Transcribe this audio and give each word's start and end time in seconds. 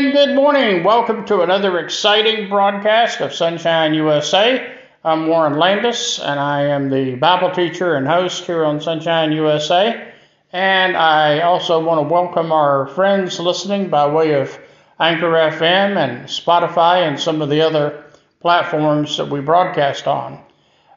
and 0.00 0.14
good 0.14 0.34
morning. 0.34 0.82
Welcome 0.82 1.26
to 1.26 1.42
another 1.42 1.78
exciting 1.78 2.48
broadcast 2.48 3.20
of 3.20 3.34
Sonshine 3.34 3.92
USA. 3.92 4.74
I'm 5.04 5.26
Warren 5.26 5.58
Landis, 5.58 6.18
and 6.18 6.40
I 6.40 6.62
am 6.68 6.88
the 6.88 7.16
Bible 7.16 7.50
teacher 7.50 7.94
and 7.96 8.08
host 8.08 8.46
here 8.46 8.64
on 8.64 8.80
Sonshine 8.80 9.32
USA. 9.32 10.10
And 10.54 10.96
I 10.96 11.40
also 11.40 11.84
want 11.84 11.98
to 11.98 12.10
welcome 12.10 12.50
our 12.50 12.86
friends 12.86 13.38
listening 13.38 13.90
by 13.90 14.06
way 14.06 14.40
of 14.40 14.58
Anchor 14.98 15.32
FM 15.32 15.98
and 15.98 16.26
Spotify 16.28 17.06
and 17.06 17.20
some 17.20 17.42
of 17.42 17.50
the 17.50 17.60
other 17.60 18.02
platforms 18.40 19.18
that 19.18 19.28
we 19.28 19.40
broadcast 19.40 20.06
on. 20.06 20.42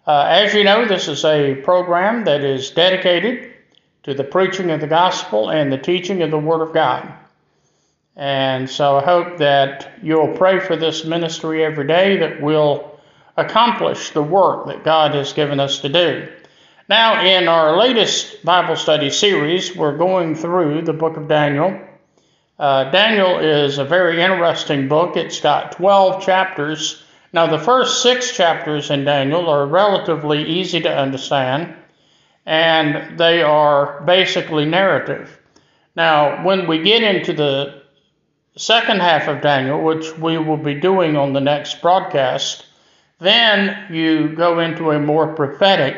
Uh, 0.08 0.28
as 0.30 0.54
you 0.54 0.64
know, 0.64 0.86
this 0.86 1.10
is 1.10 1.26
a 1.26 1.56
program 1.56 2.24
that 2.24 2.46
is 2.46 2.72
dedicated 2.72 3.52
to 4.04 4.14
the 4.14 4.24
preaching 4.24 4.72
of 4.72 4.80
the 4.80 4.88
gospel 4.88 5.50
and 5.50 5.74
the 5.74 5.78
teaching 5.78 6.22
of 6.22 6.32
the 6.32 6.40
Word 6.40 6.62
of 6.62 6.74
God. 6.74 7.14
And 8.16 8.70
so 8.70 8.98
I 8.98 9.04
hope 9.04 9.38
that 9.40 9.94
you'll 10.04 10.36
pray 10.36 10.60
for 10.60 10.76
this 10.76 11.04
ministry 11.04 11.64
every 11.64 11.88
day 11.88 12.18
that 12.18 12.42
we'll 12.42 12.92
accomplish 13.36 14.12
the 14.12 14.22
work 14.22 14.68
that 14.68 14.84
God 14.84 15.16
has 15.16 15.34
given 15.34 15.60
us 15.60 15.80
to 15.80 15.90
do. 15.90 16.28
Now, 16.90 17.26
in 17.26 17.48
our 17.48 17.78
latest 17.78 18.44
Bible 18.46 18.76
study 18.76 19.10
series, 19.10 19.76
we're 19.76 19.98
going 19.98 20.36
through 20.36 20.84
the 20.84 20.94
book 20.94 21.18
of 21.18 21.28
Daniel. 21.28 21.80
Uh, 22.60 22.92
Daniel 22.92 23.40
is 23.40 23.80
a 23.80 23.86
very 23.86 24.22
interesting 24.22 24.88
book. 24.88 25.18
It's 25.18 25.40
got 25.40 25.72
12 25.72 26.24
chapters. 26.24 27.04
Now, 27.32 27.48
the 27.48 27.58
first 27.58 28.04
six 28.04 28.36
chapters 28.36 28.92
in 28.92 29.06
Daniel 29.06 29.50
are 29.50 29.66
relatively 29.66 30.44
easy 30.44 30.82
to 30.82 30.96
understand, 30.96 31.74
and 32.46 33.18
they 33.18 33.42
are 33.42 34.02
basically 34.02 34.66
narrative. 34.66 35.40
Now, 35.96 36.46
when 36.46 36.68
we 36.68 36.84
get 36.84 37.02
into 37.02 37.34
the 37.34 37.83
second 38.56 39.02
half 39.02 39.28
of 39.28 39.42
Daniel, 39.42 39.82
which 39.84 40.18
we 40.18 40.38
will 40.38 40.58
be 40.58 40.76
doing 40.76 41.16
on 41.16 41.34
the 41.34 41.42
next 41.42 41.82
broadcast, 41.82 42.66
then 43.20 43.94
you 43.94 44.36
go 44.36 44.60
into 44.60 44.92
a 44.92 45.00
more 45.00 45.34
prophetic 45.34 45.98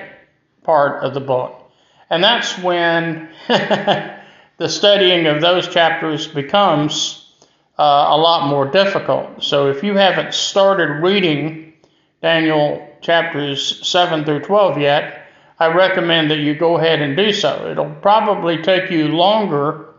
part 0.64 1.04
of 1.04 1.14
the 1.14 1.20
book. 1.20 1.62
And 2.10 2.24
that's 2.24 2.58
when 2.60 3.30
the 3.48 4.68
studying 4.68 5.28
of 5.28 5.42
those 5.42 5.68
chapters 5.68 6.28
becomes 6.28 7.34
uh, 7.78 8.08
a 8.10 8.18
lot 8.18 8.48
more 8.48 8.66
difficult. 8.66 9.44
So 9.44 9.70
if 9.70 9.84
you 9.84 9.96
haven't 9.96 10.34
started 10.34 11.02
reading 11.02 11.74
Daniel 12.22 12.88
chapters 13.02 13.86
7 13.88 14.24
through 14.24 14.42
12 14.42 14.78
yet, 14.80 15.28
I 15.60 15.68
recommend 15.68 16.32
that 16.32 16.40
you 16.40 16.54
go 16.54 16.78
ahead 16.78 17.02
and 17.02 17.16
do 17.16 17.32
so. 17.32 17.70
It'll 17.70 17.96
probably 17.96 18.62
take 18.62 18.92
you 18.92 19.10
longer 19.10 19.95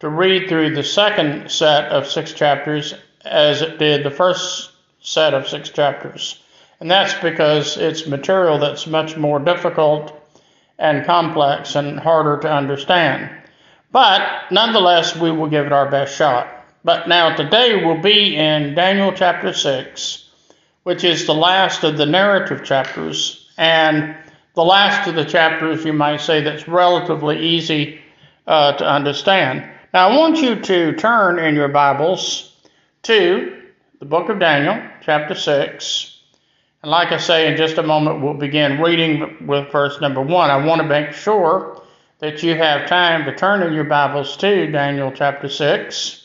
to 0.00 0.08
read 0.08 0.48
through 0.48 0.74
the 0.74 0.82
second 0.82 1.50
set 1.50 1.92
of 1.92 2.06
six 2.06 2.32
chapters 2.32 2.94
as 3.24 3.62
it 3.62 3.78
did 3.78 4.02
the 4.02 4.10
first 4.10 4.72
set 5.00 5.34
of 5.34 5.48
six 5.48 5.70
chapters. 5.70 6.42
And 6.80 6.90
that's 6.90 7.14
because 7.14 7.76
it's 7.76 8.06
material 8.06 8.58
that's 8.58 8.86
much 8.86 9.16
more 9.16 9.38
difficult 9.38 10.16
and 10.78 11.04
complex 11.04 11.76
and 11.76 12.00
harder 12.00 12.38
to 12.38 12.50
understand. 12.50 13.30
But 13.92 14.50
nonetheless, 14.50 15.14
we 15.14 15.30
will 15.30 15.48
give 15.48 15.66
it 15.66 15.72
our 15.72 15.90
best 15.90 16.16
shot. 16.16 16.48
But 16.82 17.08
now 17.08 17.36
today 17.36 17.84
we'll 17.84 18.00
be 18.00 18.34
in 18.36 18.74
Daniel 18.74 19.12
chapter 19.12 19.52
6, 19.52 20.30
which 20.84 21.04
is 21.04 21.26
the 21.26 21.34
last 21.34 21.84
of 21.84 21.98
the 21.98 22.06
narrative 22.06 22.64
chapters, 22.64 23.50
and 23.58 24.16
the 24.54 24.64
last 24.64 25.06
of 25.06 25.14
the 25.14 25.24
chapters, 25.24 25.84
you 25.84 25.92
might 25.92 26.22
say, 26.22 26.40
that's 26.40 26.66
relatively 26.66 27.38
easy 27.38 28.00
uh, 28.46 28.72
to 28.78 28.88
understand. 28.88 29.68
Now, 29.92 30.08
I 30.08 30.16
want 30.16 30.38
you 30.38 30.54
to 30.54 30.92
turn 30.94 31.40
in 31.40 31.56
your 31.56 31.66
Bibles 31.66 32.54
to 33.02 33.60
the 33.98 34.04
book 34.04 34.28
of 34.28 34.38
Daniel, 34.38 34.80
chapter 35.02 35.34
6. 35.34 36.20
And 36.84 36.92
like 36.92 37.10
I 37.10 37.16
say, 37.16 37.50
in 37.50 37.56
just 37.56 37.76
a 37.76 37.82
moment, 37.82 38.22
we'll 38.22 38.34
begin 38.34 38.80
reading 38.80 39.48
with 39.48 39.72
verse 39.72 40.00
number 40.00 40.22
1. 40.22 40.48
I 40.48 40.64
want 40.64 40.80
to 40.80 40.86
make 40.86 41.12
sure 41.12 41.82
that 42.20 42.40
you 42.44 42.54
have 42.54 42.88
time 42.88 43.24
to 43.24 43.34
turn 43.34 43.64
in 43.64 43.72
your 43.72 43.82
Bibles 43.82 44.36
to 44.36 44.70
Daniel 44.70 45.10
chapter 45.12 45.48
6. 45.48 46.24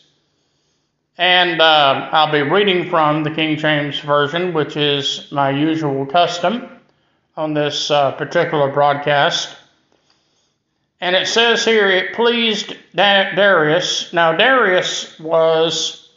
And 1.18 1.60
uh, 1.60 2.10
I'll 2.12 2.32
be 2.32 2.44
reading 2.44 2.92
from 2.92 3.24
the 3.24 3.32
King 3.32 3.58
James 3.58 3.98
Version, 3.98 4.54
which 4.54 4.78
is 4.78 5.28
my 5.32 5.50
usual 5.50 6.06
custom 6.06 6.70
on 7.36 7.56
this 7.56 7.90
uh, 7.90 8.12
particular 8.12 8.72
broadcast. 8.72 9.55
And 11.06 11.16
it 11.16 11.28
says 11.28 11.64
here, 11.64 11.88
it 11.88 12.16
pleased 12.16 12.74
Darius. 12.96 14.12
Now, 14.12 14.36
Darius 14.36 15.20
was 15.20 16.10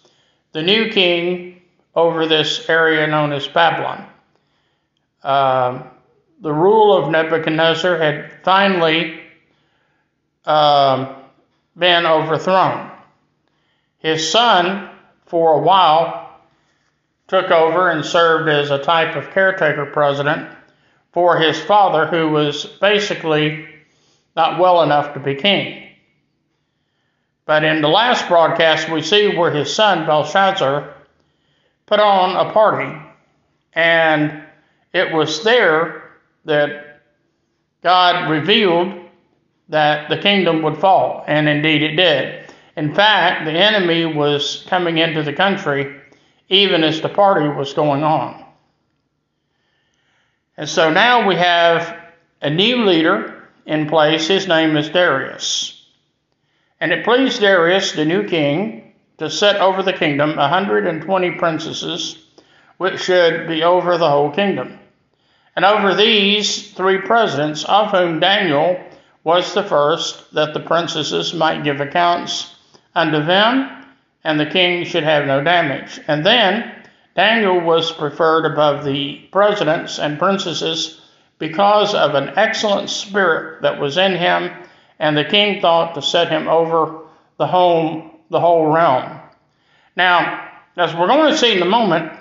the 0.53 0.62
new 0.62 0.91
king 0.91 1.60
over 1.94 2.26
this 2.26 2.71
area 2.71 3.06
known 3.06 3.34
as 3.34 3.47
Babylon. 3.47 4.09
Uh, 5.22 5.82
the 6.41 6.54
rule 6.54 6.97
of 6.97 7.10
Nebuchadnezzar 7.10 7.99
had 7.99 8.43
finally 8.44 9.21
uh, 10.47 11.16
been 11.76 12.06
overthrown. 12.06 12.91
His 13.99 14.31
son, 14.31 14.88
for 15.26 15.53
a 15.53 15.60
while, 15.60 16.41
took 17.26 17.50
over 17.50 17.91
and 17.91 18.06
served 18.06 18.49
as 18.49 18.70
a 18.70 18.82
type 18.82 19.16
of 19.16 19.32
caretaker 19.32 19.84
president 19.84 20.49
for 21.12 21.37
his 21.38 21.60
father, 21.60 22.06
who 22.06 22.31
was 22.31 22.65
basically 22.65 23.69
not 24.38 24.60
well 24.60 24.82
enough 24.84 25.15
to 25.15 25.21
be 25.21 25.34
king. 25.34 25.82
But 27.44 27.65
in 27.65 27.82
the 27.82 27.88
last 27.88 28.28
broadcast, 28.28 28.88
we 28.88 29.03
see 29.03 29.37
where 29.37 29.50
his 29.50 29.75
son 29.75 30.06
Belshazzar 30.06 30.94
put 31.87 31.99
on 31.99 32.47
a 32.47 32.53
party, 32.53 32.97
and 33.72 34.44
it 34.94 35.12
was 35.12 35.43
there 35.43 36.12
that 36.44 37.00
God 37.82 38.31
revealed 38.31 38.94
that 39.71 40.09
the 40.09 40.19
kingdom 40.19 40.62
would 40.62 40.78
fall, 40.78 41.25
and 41.26 41.49
indeed 41.49 41.82
it 41.82 41.97
did. 41.97 42.55
In 42.76 42.94
fact, 42.94 43.44
the 43.44 43.50
enemy 43.50 44.06
was 44.06 44.65
coming 44.69 44.99
into 44.99 45.25
the 45.25 45.32
country 45.32 46.00
even 46.49 46.84
as 46.84 47.00
the 47.00 47.09
party 47.09 47.49
was 47.49 47.75
going 47.75 48.05
on. 48.05 48.44
And 50.56 50.69
so 50.69 50.91
now 50.91 51.26
we 51.26 51.34
have 51.34 51.99
a 52.41 52.49
new 52.49 52.84
leader 52.84 53.38
in 53.69 53.87
place. 53.87 54.27
His 54.27 54.49
name 54.49 54.77
is 54.79 54.89
Darius. 54.89 55.87
And 56.81 56.91
it 56.91 57.05
pleased 57.05 57.41
Darius, 57.41 57.93
the 57.93 58.06
new 58.06 58.27
king, 58.27 58.95
to 59.19 59.29
set 59.29 59.56
over 59.56 59.83
the 59.83 59.93
kingdom 59.93 60.33
a 60.33 60.49
120 60.49 61.33
princesses, 61.33 62.19
which 62.79 63.03
should 63.03 63.47
be 63.47 63.62
over 63.62 63.99
the 63.99 64.09
whole 64.09 64.31
kingdom. 64.31 64.79
And 65.55 65.67
over 65.67 65.95
these 65.95 66.73
three 66.73 66.99
presidents, 67.03 67.65
of 67.65 67.91
whom 67.91 68.21
Daniel 68.21 68.83
was 69.23 69.53
the 69.53 69.65
first, 69.65 70.33
that 70.33 70.55
the 70.55 70.61
princesses 70.61 71.35
might 71.35 71.65
give 71.65 71.81
accounts 71.81 72.55
unto 72.95 73.23
them, 73.23 73.85
and 74.25 74.41
the 74.41 74.47
king 74.47 74.85
should 74.85 75.05
have 75.05 75.27
no 75.27 75.45
damage. 75.45 76.00
And 76.09 76.25
then 76.25 76.73
Daniel 77.15 77.61
was 77.61 77.93
preferred 77.93 78.47
above 78.47 78.85
the 78.85 79.17
presidents 79.31 79.99
and 79.99 80.19
princesses 80.19 80.98
because 81.38 81.94
of 81.94 82.15
an 82.15 82.32
excellent 82.37 82.91
spirit 82.91 83.62
that 83.62 83.81
was 83.81 83.97
in 83.97 84.16
him, 84.16 84.50
and 84.99 85.16
the 85.16 85.25
king 85.25 85.60
thought 85.60 85.94
to 85.94 86.03
set 86.03 86.28
him 86.28 86.49
over 86.49 87.03
the 87.37 87.47
home, 87.47 88.10
the 88.31 88.41
whole 88.41 88.66
realm. 88.66 89.21
Now, 89.97 90.49
as 90.76 90.94
we're 90.94 91.06
going 91.06 91.31
to 91.31 91.38
see 91.38 91.56
in 91.56 91.62
a 91.62 91.66
moment, 91.66 92.12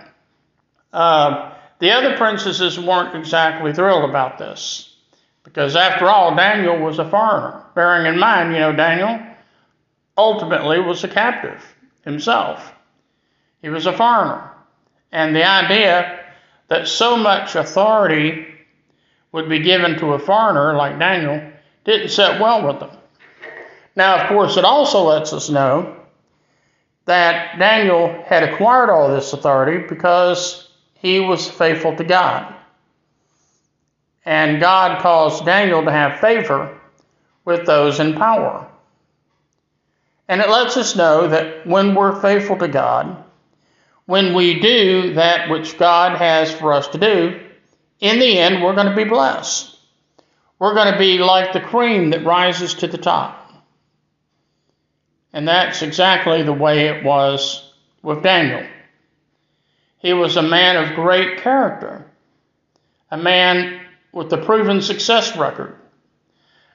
uh, 0.93 1.53
the 1.79 1.91
other 1.91 2.17
princesses 2.17 2.79
weren't 2.79 3.15
exactly 3.15 3.73
thrilled 3.73 4.09
about 4.09 4.37
this. 4.37 4.95
Because 5.43 5.75
after 5.75 6.09
all, 6.09 6.35
Daniel 6.35 6.77
was 6.77 6.99
a 6.99 7.09
foreigner. 7.09 7.63
Bearing 7.73 8.05
in 8.11 8.19
mind, 8.19 8.53
you 8.53 8.59
know, 8.59 8.73
Daniel 8.73 9.19
ultimately 10.17 10.79
was 10.79 11.03
a 11.03 11.07
captive 11.07 11.63
himself. 12.03 12.73
He 13.61 13.69
was 13.69 13.85
a 13.85 13.93
foreigner. 13.93 14.51
And 15.11 15.35
the 15.35 15.47
idea 15.47 16.19
that 16.67 16.87
so 16.87 17.15
much 17.15 17.55
authority 17.55 18.45
would 19.37 19.49
be 19.49 19.59
given 19.59 19.99
to 19.99 20.13
a 20.13 20.19
foreigner 20.19 20.75
like 20.75 20.97
Daniel 20.97 21.51
didn't 21.85 22.09
set 22.09 22.41
well 22.41 22.65
with 22.65 22.79
them. 22.79 22.89
Now, 23.95 24.19
of 24.19 24.29
course, 24.29 24.57
it 24.57 24.65
also 24.65 25.03
lets 25.03 25.31
us 25.31 25.47
know 25.47 25.95
that 27.05 27.59
Daniel 27.59 28.23
had 28.25 28.41
acquired 28.41 28.89
all 28.89 29.09
this 29.09 29.33
authority 29.33 29.85
because 29.87 30.67
he 30.95 31.19
was 31.19 31.47
faithful 31.47 31.95
to 31.95 32.03
God. 32.03 32.51
And 34.25 34.59
God 34.59 35.03
caused 35.03 35.45
Daniel 35.45 35.85
to 35.85 35.91
have 35.91 36.19
favor 36.19 36.75
with 37.45 37.67
those 37.67 37.99
in 37.99 38.15
power. 38.15 38.67
And 40.27 40.41
it 40.41 40.49
lets 40.49 40.77
us 40.77 40.95
know 40.95 41.27
that 41.27 41.67
when 41.67 41.93
we're 41.93 42.19
faithful 42.19 42.57
to 42.57 42.67
God, 42.67 43.23
when 44.07 44.33
we 44.33 44.59
do 44.59 45.13
that 45.13 45.49
which 45.51 45.77
God 45.77 46.17
has 46.17 46.51
for 46.51 46.73
us 46.73 46.87
to 46.89 46.97
do, 46.97 47.46
in 47.99 48.19
the 48.19 48.37
end, 48.37 48.63
we're 48.63 48.75
going 48.75 48.89
to 48.89 48.95
be 48.95 49.03
blessed. 49.03 49.75
We're 50.59 50.73
going 50.73 50.91
to 50.91 50.99
be 50.99 51.17
like 51.17 51.53
the 51.53 51.61
cream 51.61 52.11
that 52.11 52.25
rises 52.25 52.73
to 52.75 52.87
the 52.87 52.97
top. 52.97 53.51
And 55.33 55.47
that's 55.47 55.81
exactly 55.81 56.43
the 56.43 56.53
way 56.53 56.87
it 56.87 57.03
was 57.03 57.73
with 58.01 58.23
Daniel. 58.23 58.65
He 59.99 60.13
was 60.13 60.37
a 60.37 60.41
man 60.41 60.77
of 60.77 60.95
great 60.95 61.41
character, 61.41 62.05
a 63.11 63.17
man 63.17 63.81
with 64.11 64.31
a 64.33 64.37
proven 64.37 64.81
success 64.81 65.35
record. 65.35 65.75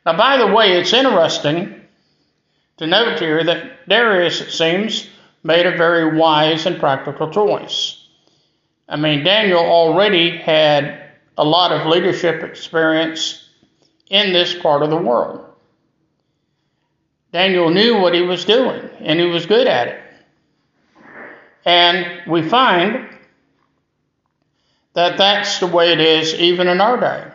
Now, 0.05 0.17
by 0.17 0.37
the 0.37 0.53
way, 0.53 0.73
it's 0.73 0.93
interesting 0.93 1.81
to 2.79 2.87
note 2.87 3.21
here 3.21 3.45
that 3.45 3.89
Darius, 3.89 4.41
it 4.41 4.51
seems, 4.51 5.09
made 5.43 5.67
a 5.67 5.77
very 5.77 6.17
wise 6.17 6.67
and 6.67 6.79
practical 6.79 7.31
choice. 7.31 8.07
I 8.89 8.97
mean, 8.97 9.25
Daniel 9.25 9.61
already 9.61 10.37
had 10.37 11.12
a 11.39 11.45
lot 11.45 11.73
of 11.73 11.87
leadership 11.87 12.43
experience 12.43 13.49
in 14.09 14.33
this 14.33 14.55
part 14.55 14.83
of 14.83 14.91
the 14.91 14.97
world. 14.97 15.47
Daniel 17.33 17.71
knew 17.71 17.99
what 17.99 18.15
he 18.15 18.21
was 18.21 18.45
doing, 18.45 18.89
and 19.01 19.19
he 19.19 19.27
was 19.27 19.47
good 19.47 19.67
at 19.67 19.89
it. 19.89 20.01
And 21.65 22.31
we 22.31 22.47
find 22.47 23.09
that 24.95 25.17
that's 25.17 25.59
the 25.59 25.67
way 25.67 25.93
it 25.93 26.01
is 26.01 26.35
even 26.35 26.69
in 26.69 26.81
our 26.81 27.01
day. 27.01 27.33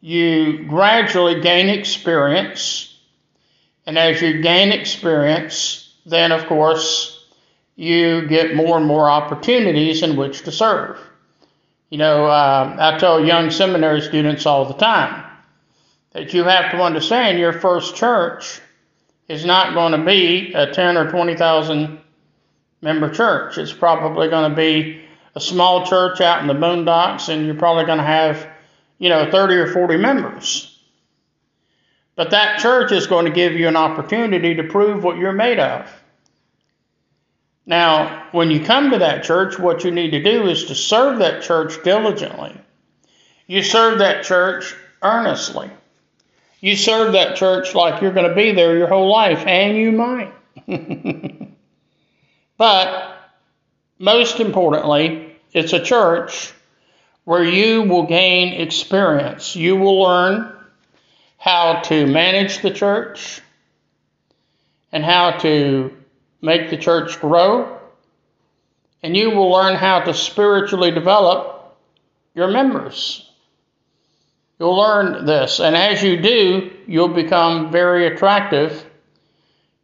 You 0.00 0.64
gradually 0.66 1.40
gain 1.40 1.68
experience, 1.68 2.96
and 3.84 3.98
as 3.98 4.22
you 4.22 4.40
gain 4.40 4.72
experience, 4.72 5.94
then 6.06 6.32
of 6.32 6.46
course 6.46 7.26
you 7.74 8.26
get 8.26 8.54
more 8.54 8.78
and 8.78 8.86
more 8.86 9.10
opportunities 9.10 10.02
in 10.02 10.16
which 10.16 10.42
to 10.42 10.52
serve. 10.52 10.98
You 11.90 11.98
know, 11.98 12.26
uh, 12.26 12.76
I 12.78 12.98
tell 12.98 13.24
young 13.24 13.50
seminary 13.50 14.00
students 14.00 14.44
all 14.44 14.64
the 14.64 14.74
time 14.74 15.24
that 16.12 16.34
you 16.34 16.44
have 16.44 16.72
to 16.72 16.82
understand 16.82 17.38
your 17.38 17.52
first 17.52 17.94
church 17.94 18.60
is 19.28 19.44
not 19.44 19.74
going 19.74 19.92
to 19.92 20.04
be 20.04 20.52
a 20.52 20.72
10 20.72 20.96
or 20.96 21.10
20,000 21.10 22.00
member 22.82 23.10
church. 23.10 23.58
It's 23.58 23.72
probably 23.72 24.28
going 24.28 24.50
to 24.50 24.56
be 24.56 25.02
a 25.34 25.40
small 25.40 25.86
church 25.86 26.20
out 26.20 26.40
in 26.40 26.46
the 26.46 26.54
boondocks, 26.54 27.28
and 27.28 27.46
you're 27.46 27.54
probably 27.54 27.84
going 27.84 27.98
to 27.98 28.04
have, 28.04 28.48
you 28.98 29.08
know, 29.08 29.30
30 29.30 29.54
or 29.54 29.72
40 29.72 29.96
members. 29.98 30.72
But 32.14 32.30
that 32.30 32.60
church 32.60 32.92
is 32.92 33.06
going 33.06 33.26
to 33.26 33.30
give 33.30 33.52
you 33.52 33.68
an 33.68 33.76
opportunity 33.76 34.54
to 34.54 34.64
prove 34.64 35.04
what 35.04 35.18
you're 35.18 35.32
made 35.32 35.58
of. 35.58 35.88
Now, 37.66 38.28
when 38.30 38.50
you 38.50 38.64
come 38.64 38.92
to 38.92 38.98
that 38.98 39.24
church, 39.24 39.58
what 39.58 39.82
you 39.82 39.90
need 39.90 40.12
to 40.12 40.22
do 40.22 40.46
is 40.46 40.66
to 40.66 40.74
serve 40.74 41.18
that 41.18 41.42
church 41.42 41.82
diligently. 41.82 42.56
You 43.48 43.62
serve 43.62 43.98
that 43.98 44.24
church 44.24 44.74
earnestly. 45.02 45.70
You 46.60 46.76
serve 46.76 47.12
that 47.12 47.36
church 47.36 47.74
like 47.74 48.00
you're 48.00 48.12
going 48.12 48.28
to 48.28 48.34
be 48.34 48.52
there 48.52 48.76
your 48.76 48.86
whole 48.86 49.10
life, 49.10 49.44
and 49.46 49.76
you 49.76 49.92
might. 49.92 50.32
but 52.56 53.16
most 53.98 54.40
importantly, 54.40 55.36
it's 55.52 55.72
a 55.72 55.82
church 55.82 56.52
where 57.24 57.44
you 57.44 57.82
will 57.82 58.06
gain 58.06 58.60
experience. 58.60 59.56
You 59.56 59.76
will 59.76 60.00
learn 60.00 60.52
how 61.38 61.80
to 61.82 62.06
manage 62.06 62.62
the 62.62 62.70
church 62.70 63.40
and 64.92 65.04
how 65.04 65.32
to 65.38 65.95
make 66.40 66.70
the 66.70 66.76
church 66.76 67.20
grow, 67.20 67.78
and 69.02 69.16
you 69.16 69.30
will 69.30 69.50
learn 69.50 69.76
how 69.76 70.00
to 70.00 70.14
spiritually 70.14 70.90
develop 70.90 71.76
your 72.34 72.48
members. 72.48 73.30
You'll 74.58 74.76
learn 74.76 75.26
this, 75.26 75.60
and 75.60 75.76
as 75.76 76.02
you 76.02 76.20
do, 76.20 76.70
you'll 76.86 77.08
become 77.08 77.70
very 77.70 78.06
attractive 78.06 78.84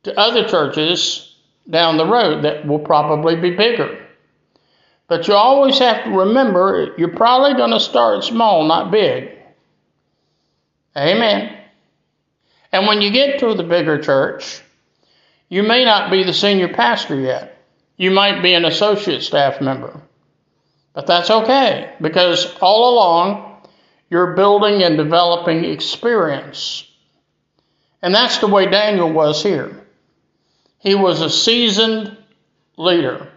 to 0.04 0.18
other 0.18 0.48
churches 0.48 1.36
down 1.68 1.96
the 1.96 2.06
road 2.06 2.44
that 2.44 2.66
will 2.66 2.78
probably 2.78 3.36
be 3.36 3.50
bigger. 3.50 3.98
But 5.08 5.28
you 5.28 5.34
always 5.34 5.78
have 5.78 6.04
to 6.04 6.10
remember 6.10 6.94
you're 6.96 7.08
probably 7.08 7.54
going 7.54 7.70
to 7.70 7.80
start 7.80 8.24
small, 8.24 8.66
not 8.66 8.90
big. 8.90 9.30
Amen. 10.96 11.58
And 12.72 12.86
when 12.86 13.02
you 13.02 13.10
get 13.10 13.40
to 13.40 13.54
the 13.54 13.62
bigger 13.62 14.00
church, 14.00 14.62
you 15.52 15.62
may 15.62 15.84
not 15.84 16.10
be 16.10 16.24
the 16.24 16.32
senior 16.32 16.72
pastor 16.72 17.20
yet. 17.20 17.62
You 17.98 18.10
might 18.10 18.40
be 18.40 18.54
an 18.54 18.64
associate 18.64 19.22
staff 19.22 19.60
member. 19.60 20.00
But 20.94 21.06
that's 21.06 21.28
okay 21.28 21.92
because 22.00 22.56
all 22.62 22.94
along 22.94 23.60
you're 24.08 24.34
building 24.34 24.82
and 24.82 24.96
developing 24.96 25.66
experience. 25.66 26.90
And 28.00 28.14
that's 28.14 28.38
the 28.38 28.46
way 28.46 28.64
Daniel 28.64 29.12
was 29.12 29.42
here. 29.42 29.86
He 30.78 30.94
was 30.94 31.20
a 31.20 31.28
seasoned 31.28 32.16
leader, 32.78 33.28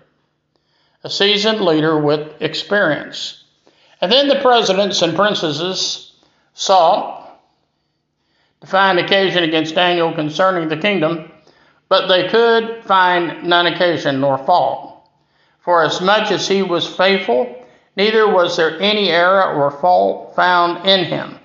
a 1.04 1.10
seasoned 1.10 1.60
leader 1.60 2.00
with 2.00 2.42
experience. 2.42 3.44
And 4.00 4.10
then 4.10 4.30
the 4.30 4.40
presidents 4.40 5.02
and 5.02 5.18
princesses 5.18 6.14
sought 6.54 7.42
to 8.62 8.68
find 8.68 9.00
occasion 9.00 9.44
against 9.44 9.76
Daniel 9.76 10.14
concerning 10.14 10.70
the 10.70 10.78
kingdom 10.78 11.34
but 11.90 12.08
they 12.08 12.28
could 12.30 12.84
find 12.84 13.44
none 13.44 13.68
occasion 13.68 14.20
nor 14.20 14.38
fault. 14.38 15.08
For 15.60 15.84
as 15.84 16.02
much 16.02 16.32
as 16.32 16.48
he 16.48 16.62
was 16.62 16.88
faithful, 16.88 17.66
neither 17.96 18.28
was 18.28 18.58
there 18.58 18.80
any 18.80 19.10
error 19.10 19.54
or 19.54 19.72
fault 19.72 20.36
found 20.36 20.88
in 20.88 21.06
him. 21.06 21.40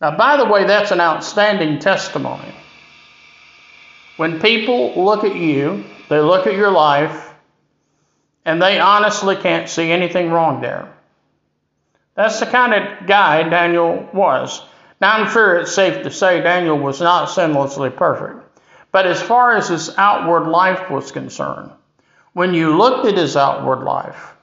Now, 0.00 0.16
by 0.16 0.36
the 0.36 0.44
way, 0.44 0.64
that's 0.64 0.92
an 0.92 1.00
outstanding 1.00 1.80
testimony. 1.80 2.54
When 4.16 4.40
people 4.40 5.04
look 5.04 5.24
at 5.24 5.36
you, 5.36 5.84
they 6.08 6.20
look 6.20 6.46
at 6.46 6.54
your 6.54 6.70
life, 6.70 7.34
and 8.44 8.62
they 8.62 8.78
honestly 8.78 9.36
can't 9.36 9.68
see 9.68 9.90
anything 9.90 10.30
wrong 10.30 10.60
there. 10.60 10.92
That's 12.14 12.40
the 12.40 12.46
kind 12.46 12.74
of 12.74 13.06
guy 13.06 13.48
Daniel 13.48 14.08
was. 14.12 14.62
Now, 15.00 15.12
I'm 15.12 15.30
sure 15.30 15.58
it's 15.58 15.74
safe 15.74 16.02
to 16.02 16.10
say 16.10 16.40
Daniel 16.40 16.78
was 16.78 17.00
not 17.00 17.28
sinlessly 17.28 17.94
perfect. 17.94 18.47
But 18.90 19.06
as 19.06 19.20
far 19.20 19.56
as 19.56 19.68
his 19.68 19.96
outward 19.98 20.48
life 20.48 20.90
was 20.90 21.12
concerned, 21.12 21.70
when 22.32 22.54
you 22.54 22.76
looked 22.76 23.06
at 23.06 23.18
his 23.18 23.36
outward 23.36 23.84
life, 23.84 24.34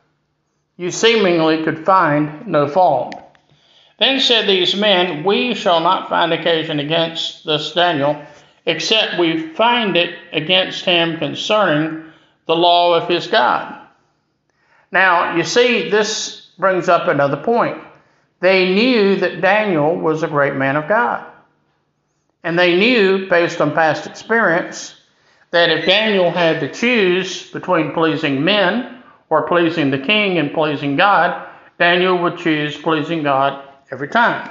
you 0.77 0.91
seemingly 0.91 1.63
could 1.63 1.85
find 1.85 2.47
no 2.47 2.67
fault. 2.67 3.15
Then 3.97 4.19
said 4.19 4.47
these 4.47 4.75
men, 4.75 5.23
We 5.23 5.55
shall 5.55 5.79
not 5.79 6.09
find 6.09 6.33
occasion 6.33 6.79
against 6.79 7.45
this 7.45 7.73
Daniel, 7.73 8.21
except 8.65 9.19
we 9.19 9.53
find 9.53 9.95
it 9.95 10.17
against 10.33 10.83
him 10.83 11.17
concerning 11.17 12.11
the 12.45 12.55
law 12.55 12.93
of 12.93 13.07
his 13.07 13.27
God. 13.27 13.79
Now, 14.91 15.35
you 15.35 15.43
see, 15.43 15.89
this 15.89 16.49
brings 16.57 16.89
up 16.89 17.07
another 17.07 17.37
point. 17.37 17.81
They 18.41 18.73
knew 18.73 19.15
that 19.17 19.41
Daniel 19.41 19.95
was 19.95 20.23
a 20.23 20.27
great 20.27 20.55
man 20.55 20.75
of 20.75 20.87
God. 20.87 21.25
And 22.45 22.59
they 22.59 22.77
knew, 22.77 23.27
based 23.27 23.59
on 23.59 23.73
past 23.73 24.05
experience, 24.05 25.01
that 25.49 25.71
if 25.71 25.87
Daniel 25.87 26.29
had 26.29 26.59
to 26.59 26.71
choose 26.71 27.49
between 27.49 27.91
pleasing 27.91 28.43
men 28.43 29.01
or 29.31 29.47
pleasing 29.47 29.89
the 29.89 29.97
king 29.97 30.37
and 30.37 30.53
pleasing 30.53 30.95
God, 30.95 31.49
Daniel 31.79 32.19
would 32.19 32.37
choose 32.37 32.77
pleasing 32.77 33.23
God 33.23 33.67
every 33.91 34.09
time. 34.09 34.47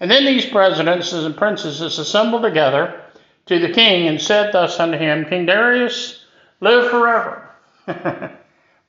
And 0.00 0.10
then 0.10 0.24
these 0.24 0.46
presidents 0.46 1.12
and 1.12 1.36
princesses 1.36 1.98
assembled 1.98 2.44
together 2.44 2.98
to 3.44 3.58
the 3.58 3.74
king 3.74 4.08
and 4.08 4.18
said 4.18 4.54
thus 4.54 4.80
unto 4.80 4.96
him, 4.96 5.26
King 5.26 5.44
Darius, 5.44 6.24
live 6.60 6.90
forever. 6.90 7.50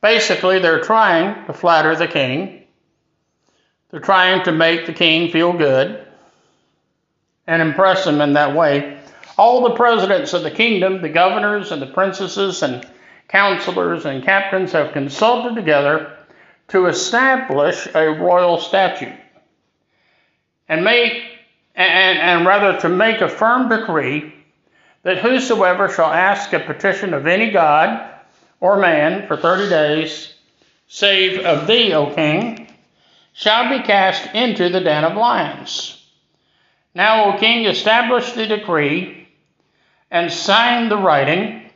Basically, 0.02 0.60
they're 0.60 0.80
trying 0.80 1.46
to 1.46 1.52
flatter 1.52 1.94
the 1.94 2.08
king. 2.08 2.64
They're 3.92 4.00
trying 4.00 4.46
to 4.46 4.54
make 4.54 4.86
the 4.86 4.94
king 4.94 5.30
feel 5.30 5.52
good 5.52 6.06
and 7.50 7.64
impress 7.64 8.06
him 8.06 8.22
in 8.22 8.34
that 8.34 8.56
way. 8.56 9.00
All 9.36 9.64
the 9.64 9.76
presidents 9.76 10.34
of 10.34 10.44
the 10.44 10.52
kingdom, 10.52 11.02
the 11.02 11.10
governors 11.10 11.72
and 11.72 11.82
the 11.82 11.88
princesses 11.88 12.62
and 12.62 12.88
counselors 13.28 14.06
and 14.06 14.24
captains 14.24 14.72
have 14.74 14.94
consulted 14.94 15.56
together 15.56 16.16
to 16.68 16.86
establish 16.86 17.88
a 17.96 18.08
royal 18.08 18.60
statute 18.60 19.18
and 20.68 20.84
make 20.84 21.24
and, 21.76 22.20
and 22.20 22.46
rather 22.46 22.80
to 22.82 22.90
make 22.90 23.22
a 23.22 23.28
firm 23.28 23.68
decree 23.68 24.32
that 25.02 25.18
whosoever 25.18 25.90
shall 25.90 26.12
ask 26.12 26.54
a 26.54 26.60
petition 26.60 27.16
of 27.16 27.26
any 27.26 27.50
god 27.50 28.14
or 28.60 28.78
man 28.78 29.26
for 29.28 29.38
thirty 29.38 29.68
days, 29.70 30.34
save 30.88 31.44
of 31.46 31.66
thee, 31.66 31.94
O 31.94 32.14
king, 32.14 32.68
shall 33.34 33.70
be 33.70 33.84
cast 33.84 34.36
into 34.36 34.70
the 34.70 34.82
den 34.82 35.04
of 35.04 35.16
lions. 35.18 35.99
Now, 36.94 37.26
O 37.26 37.38
king, 37.38 37.66
establish 37.66 38.32
the 38.34 38.48
decree 38.48 39.28
and 40.10 40.32
sign 40.32 40.90
the 40.90 40.98
writing 40.98 41.70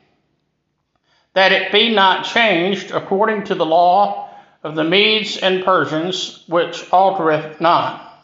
that 1.33 1.51
it 1.51 1.71
be 1.71 1.93
not 1.93 2.25
changed 2.25 2.91
according 2.91 3.45
to 3.45 3.55
the 3.55 3.65
law 3.65 4.29
of 4.63 4.75
the 4.75 4.83
Medes 4.83 5.37
and 5.37 5.63
Persians, 5.63 6.43
which 6.47 6.89
altereth 6.91 7.59
not. 7.59 8.23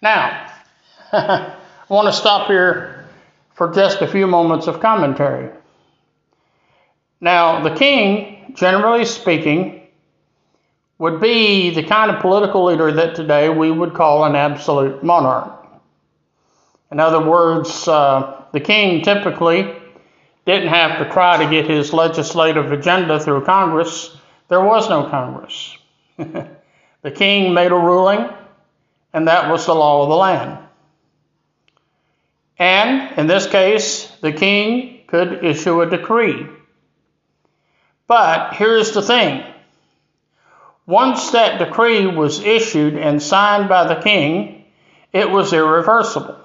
Now, 0.00 0.50
I 1.12 1.54
want 1.88 2.08
to 2.08 2.12
stop 2.12 2.48
here 2.48 3.06
for 3.54 3.72
just 3.72 4.00
a 4.00 4.08
few 4.08 4.26
moments 4.26 4.66
of 4.66 4.80
commentary. 4.80 5.50
Now, 7.20 7.62
the 7.62 7.74
king, 7.74 8.52
generally 8.56 9.04
speaking, 9.04 9.81
would 11.02 11.20
be 11.20 11.70
the 11.70 11.82
kind 11.82 12.12
of 12.12 12.20
political 12.20 12.66
leader 12.66 12.92
that 12.92 13.16
today 13.16 13.48
we 13.48 13.72
would 13.72 13.92
call 13.92 14.24
an 14.24 14.36
absolute 14.36 15.02
monarch. 15.02 15.66
In 16.92 17.00
other 17.00 17.28
words, 17.28 17.88
uh, 17.88 18.44
the 18.52 18.60
king 18.60 19.02
typically 19.02 19.74
didn't 20.46 20.68
have 20.68 21.00
to 21.00 21.12
try 21.12 21.44
to 21.44 21.50
get 21.50 21.68
his 21.68 21.92
legislative 21.92 22.70
agenda 22.70 23.18
through 23.18 23.44
Congress. 23.44 24.16
There 24.46 24.62
was 24.62 24.88
no 24.88 25.10
Congress. 25.10 25.76
the 26.18 27.10
king 27.12 27.52
made 27.52 27.72
a 27.72 27.76
ruling, 27.76 28.28
and 29.12 29.26
that 29.26 29.50
was 29.50 29.66
the 29.66 29.74
law 29.74 30.04
of 30.04 30.08
the 30.08 30.14
land. 30.14 30.56
And 32.60 33.18
in 33.18 33.26
this 33.26 33.48
case, 33.48 34.06
the 34.20 34.30
king 34.30 35.00
could 35.08 35.44
issue 35.44 35.80
a 35.80 35.90
decree. 35.90 36.46
But 38.06 38.54
here's 38.54 38.92
the 38.92 39.02
thing 39.02 39.42
once 40.86 41.30
that 41.30 41.58
decree 41.58 42.06
was 42.06 42.40
issued 42.40 42.94
and 42.94 43.22
signed 43.22 43.68
by 43.68 43.86
the 43.86 44.00
king, 44.02 44.64
it 45.12 45.30
was 45.30 45.52
irreversible. 45.52 46.38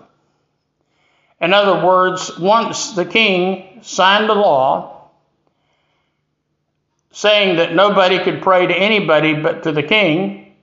In 1.39 1.53
other 1.53 1.85
words, 1.85 2.37
once 2.37 2.91
the 2.93 3.05
king 3.05 3.79
signed 3.81 4.29
the 4.29 4.35
law 4.35 5.09
saying 7.11 7.57
that 7.57 7.73
nobody 7.73 8.19
could 8.19 8.41
pray 8.41 8.67
to 8.67 8.75
anybody 8.75 9.33
but 9.33 9.63
to 9.63 9.71
the 9.71 9.81
king, 9.81 10.55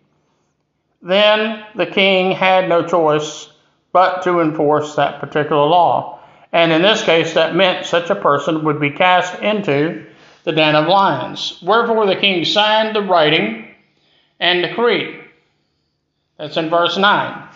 then 1.03 1.65
the 1.75 1.87
king 1.87 2.31
had 2.33 2.69
no 2.69 2.87
choice 2.87 3.49
but 3.93 4.23
to 4.23 4.41
enforce 4.41 4.95
that 4.95 5.21
particular 5.21 5.67
law. 5.67 6.21
And 6.53 6.71
in 6.73 6.83
this 6.83 7.03
case, 7.03 7.35
that 7.35 7.57
meant 7.57 7.87
such 7.87 8.11
a 8.11 8.15
person 8.15 8.65
would 8.65 8.81
be 8.81 8.91
cast 8.91 9.41
into 9.41 10.07
the 10.45 10.53
den 10.53 10.77
of 10.77 10.87
lions. 10.87 11.59
Wherefore 11.63 12.07
the 12.07 12.17
king 12.17 12.45
signed 12.45 12.95
the 12.95 13.03
writing 13.03 13.75
and 14.39 14.63
decree. 14.63 15.21
That's 16.39 16.57
in 16.57 16.71
verse 16.71 16.97
9. 16.97 17.49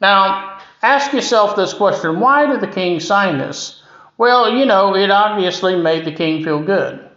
Now, 0.00 0.58
ask 0.82 1.12
yourself 1.12 1.56
this 1.56 1.74
question 1.74 2.20
why 2.20 2.46
did 2.46 2.60
the 2.60 2.72
king 2.72 3.00
sign 3.00 3.38
this? 3.38 3.82
Well, 4.18 4.54
you 4.54 4.66
know, 4.66 4.94
it 4.94 5.10
obviously 5.10 5.76
made 5.76 6.04
the 6.04 6.12
king 6.12 6.44
feel 6.44 6.62
good. 6.62 7.08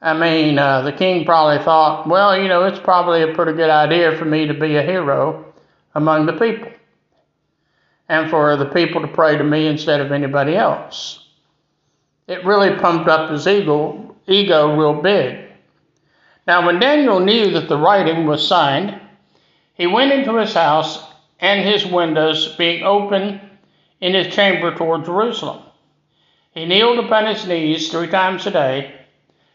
I 0.00 0.14
mean, 0.14 0.58
uh, 0.58 0.82
the 0.82 0.92
king 0.92 1.24
probably 1.24 1.62
thought, 1.64 2.06
well, 2.06 2.40
you 2.40 2.48
know, 2.48 2.64
it's 2.64 2.78
probably 2.78 3.22
a 3.22 3.34
pretty 3.34 3.54
good 3.54 3.70
idea 3.70 4.16
for 4.16 4.24
me 4.24 4.46
to 4.46 4.54
be 4.54 4.76
a 4.76 4.82
hero 4.82 5.52
among 5.94 6.26
the 6.26 6.34
people 6.34 6.70
and 8.08 8.30
for 8.30 8.56
the 8.56 8.66
people 8.66 9.00
to 9.00 9.08
pray 9.08 9.36
to 9.36 9.42
me 9.44 9.66
instead 9.66 10.00
of 10.00 10.12
anybody 10.12 10.54
else. 10.54 11.27
It 12.28 12.44
really 12.44 12.76
pumped 12.76 13.08
up 13.08 13.30
his 13.30 13.46
ego, 13.48 14.14
ego 14.26 14.76
real 14.76 15.00
big. 15.00 15.46
Now, 16.46 16.64
when 16.66 16.78
Daniel 16.78 17.20
knew 17.20 17.50
that 17.52 17.68
the 17.68 17.78
writing 17.78 18.26
was 18.26 18.46
signed, 18.46 19.00
he 19.74 19.86
went 19.86 20.12
into 20.12 20.36
his 20.36 20.52
house 20.52 21.02
and 21.40 21.66
his 21.66 21.86
windows 21.86 22.54
being 22.56 22.82
open 22.84 23.40
in 24.00 24.14
his 24.14 24.34
chamber 24.34 24.74
toward 24.74 25.06
Jerusalem. 25.06 25.62
He 26.52 26.66
kneeled 26.66 26.98
upon 26.98 27.26
his 27.26 27.46
knees 27.46 27.90
three 27.90 28.08
times 28.08 28.46
a 28.46 28.50
day 28.50 28.94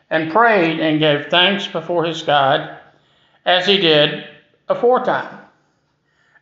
and 0.09 0.31
prayed 0.31 0.79
and 0.79 0.99
gave 0.99 1.27
thanks 1.27 1.67
before 1.67 2.05
his 2.05 2.21
God 2.23 2.77
as 3.45 3.67
he 3.67 3.77
did 3.77 4.25
aforetime. 4.67 5.39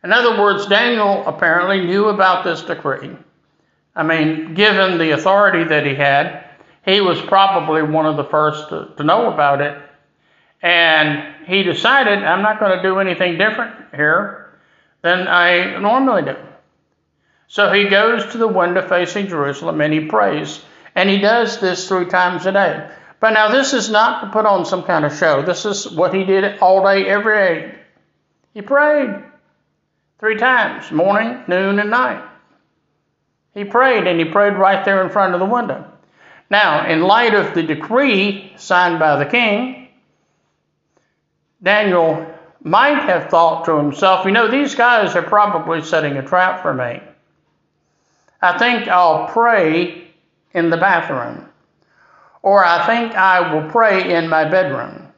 In 0.04 0.12
other 0.12 0.40
words, 0.40 0.66
Daniel 0.66 1.26
apparently 1.26 1.84
knew 1.84 2.06
about 2.06 2.44
this 2.44 2.62
decree. 2.62 3.16
I 3.94 4.02
mean, 4.02 4.54
given 4.54 4.98
the 4.98 5.10
authority 5.10 5.64
that 5.64 5.86
he 5.86 5.94
had, 5.94 6.44
he 6.84 7.00
was 7.00 7.20
probably 7.20 7.82
one 7.82 8.06
of 8.06 8.16
the 8.16 8.24
first 8.24 8.70
to, 8.70 8.88
to 8.96 9.04
know 9.04 9.32
about 9.32 9.60
it. 9.60 9.80
And 10.62 11.46
he 11.46 11.62
decided, 11.62 12.18
I'm 12.22 12.42
not 12.42 12.60
going 12.60 12.76
to 12.76 12.82
do 12.82 12.98
anything 12.98 13.36
different 13.36 13.74
here 13.94 14.58
than 15.02 15.28
I 15.28 15.78
normally 15.78 16.22
do. 16.22 16.36
So 17.48 17.72
he 17.72 17.88
goes 17.88 18.32
to 18.32 18.38
the 18.38 18.48
window 18.48 18.86
facing 18.88 19.28
Jerusalem 19.28 19.80
and 19.80 19.92
he 19.92 20.06
prays. 20.06 20.62
And 20.94 21.08
he 21.08 21.18
does 21.18 21.60
this 21.60 21.88
three 21.88 22.06
times 22.06 22.46
a 22.46 22.52
day. 22.52 22.90
But 23.20 23.30
now, 23.30 23.50
this 23.50 23.72
is 23.72 23.88
not 23.88 24.22
to 24.22 24.30
put 24.30 24.46
on 24.46 24.64
some 24.64 24.82
kind 24.82 25.04
of 25.04 25.14
show. 25.16 25.42
This 25.42 25.64
is 25.64 25.88
what 25.88 26.12
he 26.12 26.24
did 26.24 26.58
all 26.58 26.82
day, 26.84 27.06
every 27.06 27.34
day. 27.34 27.78
He 28.52 28.62
prayed. 28.62 29.22
Three 30.18 30.36
times 30.36 30.90
morning, 30.90 31.44
noon, 31.46 31.78
and 31.78 31.90
night. 31.90 32.31
He 33.54 33.64
prayed, 33.64 34.06
and 34.06 34.18
he 34.18 34.24
prayed 34.24 34.54
right 34.54 34.84
there 34.84 35.02
in 35.02 35.10
front 35.10 35.34
of 35.34 35.40
the 35.40 35.46
window. 35.46 35.84
Now, 36.50 36.86
in 36.86 37.02
light 37.02 37.34
of 37.34 37.54
the 37.54 37.62
decree 37.62 38.52
signed 38.56 38.98
by 38.98 39.16
the 39.16 39.30
king, 39.30 39.88
Daniel 41.62 42.26
might 42.62 43.02
have 43.04 43.30
thought 43.30 43.64
to 43.64 43.76
himself, 43.76 44.24
you 44.26 44.32
know, 44.32 44.48
these 44.48 44.74
guys 44.74 45.16
are 45.16 45.22
probably 45.22 45.82
setting 45.82 46.16
a 46.16 46.22
trap 46.22 46.62
for 46.62 46.74
me. 46.74 47.00
I 48.40 48.58
think 48.58 48.88
I'll 48.88 49.28
pray 49.28 50.08
in 50.52 50.70
the 50.70 50.76
bathroom. 50.76 51.48
Or 52.42 52.64
I 52.64 52.86
think 52.86 53.14
I 53.14 53.54
will 53.54 53.70
pray 53.70 54.14
in 54.14 54.28
my 54.28 54.44
bedroom. 54.44 55.08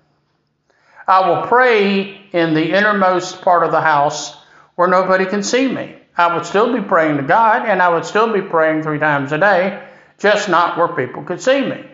I 1.09 1.29
will 1.29 1.47
pray 1.47 2.21
in 2.33 2.55
the 2.55 2.77
innermost 2.77 3.43
part 3.43 3.63
of 3.63 3.73
the 3.73 3.81
house 3.81 4.37
where 4.75 4.89
nobody 4.89 5.27
can 5.27 5.43
see 5.43 5.69
me. 5.69 5.97
I 6.17 6.35
would 6.35 6.47
still 6.47 6.73
be 6.73 6.87
praying 6.87 7.17
to 7.17 7.23
God 7.23 7.67
and 7.67 7.83
I 7.83 7.89
would 7.89 8.05
still 8.05 8.33
be 8.33 8.43
praying 8.43 8.83
three 8.83 8.99
times 8.99 9.33
a 9.33 9.39
day, 9.39 9.87
just 10.19 10.49
not 10.49 10.79
where 10.79 10.89
people 10.89 11.25
could 11.25 11.41
see 11.41 11.61
me. 11.61 11.85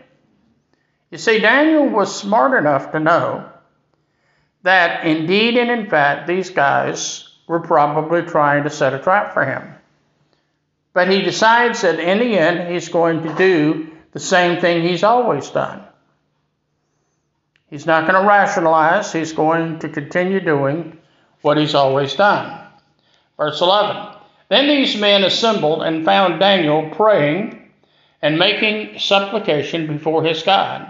You 1.11 1.19
see, 1.19 1.41
Daniel 1.41 1.89
was 1.89 2.15
smart 2.15 2.59
enough 2.59 2.93
to 2.93 3.01
know 3.01 3.51
that 4.63 5.07
indeed 5.07 5.57
and 5.57 5.71
in 5.71 5.89
fact 5.89 6.27
these 6.27 6.51
guys 6.51 7.29
were 7.49 7.61
probably 7.61 8.23
trying 8.23 8.65
to 8.65 8.71
set 8.71 8.95
a 8.95 8.99
trap 8.99 9.33
for 9.33 9.45
him. 9.45 9.75
But 10.93 11.09
he 11.09 11.23
decides 11.23 11.81
that 11.83 11.99
in 11.99 12.19
the 12.19 12.39
end 12.39 12.73
he's 12.73 12.89
going 12.89 13.23
to 13.23 13.35
do 13.35 13.91
the 14.13 14.21
same 14.21 14.61
thing 14.61 14.83
he's 14.83 15.03
always 15.03 15.49
done. 15.51 15.83
He's 17.71 17.87
not 17.87 18.07
going 18.07 18.21
to 18.21 18.29
rationalize, 18.29 19.13
he's 19.13 19.33
going 19.33 19.79
to 19.81 19.89
continue 19.89 20.41
doing 20.41 20.99
what 21.41 21.57
he's 21.57 21.75
always 21.75 22.15
done. 22.15 22.60
Verse 23.41 23.63
11 23.63 24.17
Then 24.51 24.69
these 24.69 25.01
men 25.01 25.25
assembled 25.25 25.83
and 25.83 26.05
found 26.05 26.41
Daniel 26.41 26.91
praying 26.91 27.71
and 28.21 28.39
making 28.39 28.99
supplication 28.99 29.87
before 29.87 30.23
his 30.23 30.43
God. 30.43 30.87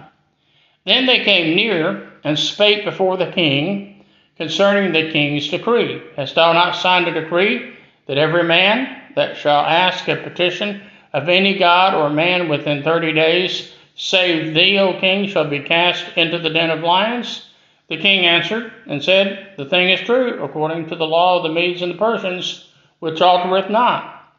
Then 0.84 1.06
they 1.06 1.22
came 1.22 1.54
near 1.54 2.10
and 2.24 2.36
spake 2.36 2.84
before 2.84 3.16
the 3.16 3.30
king 3.30 4.04
concerning 4.36 4.92
the 4.92 5.12
king's 5.12 5.46
decree. 5.46 6.02
Hast 6.16 6.34
thou 6.34 6.52
not 6.52 6.74
signed 6.74 7.06
a 7.06 7.12
decree 7.12 7.72
that 8.06 8.18
every 8.18 8.42
man 8.42 9.00
that 9.14 9.36
shall 9.36 9.64
ask 9.64 10.08
a 10.08 10.16
petition 10.16 10.82
of 11.12 11.28
any 11.28 11.56
god 11.56 11.94
or 11.94 12.10
man 12.10 12.48
within 12.48 12.82
thirty 12.82 13.12
days, 13.12 13.72
save 13.94 14.54
thee, 14.54 14.76
O 14.76 14.98
king, 14.98 15.28
shall 15.28 15.48
be 15.48 15.60
cast 15.60 16.04
into 16.16 16.40
the 16.40 16.50
den 16.50 16.70
of 16.70 16.80
lions? 16.80 17.49
The 17.90 17.98
king 17.98 18.24
answered 18.24 18.72
and 18.86 19.02
said, 19.02 19.54
The 19.58 19.64
thing 19.64 19.90
is 19.90 20.00
true, 20.00 20.40
according 20.44 20.88
to 20.88 20.96
the 20.96 21.06
law 21.06 21.36
of 21.36 21.42
the 21.42 21.48
Medes 21.48 21.82
and 21.82 21.92
the 21.92 21.98
Persians, 21.98 22.70
which 23.00 23.20
altereth 23.20 23.68
not. 23.68 24.32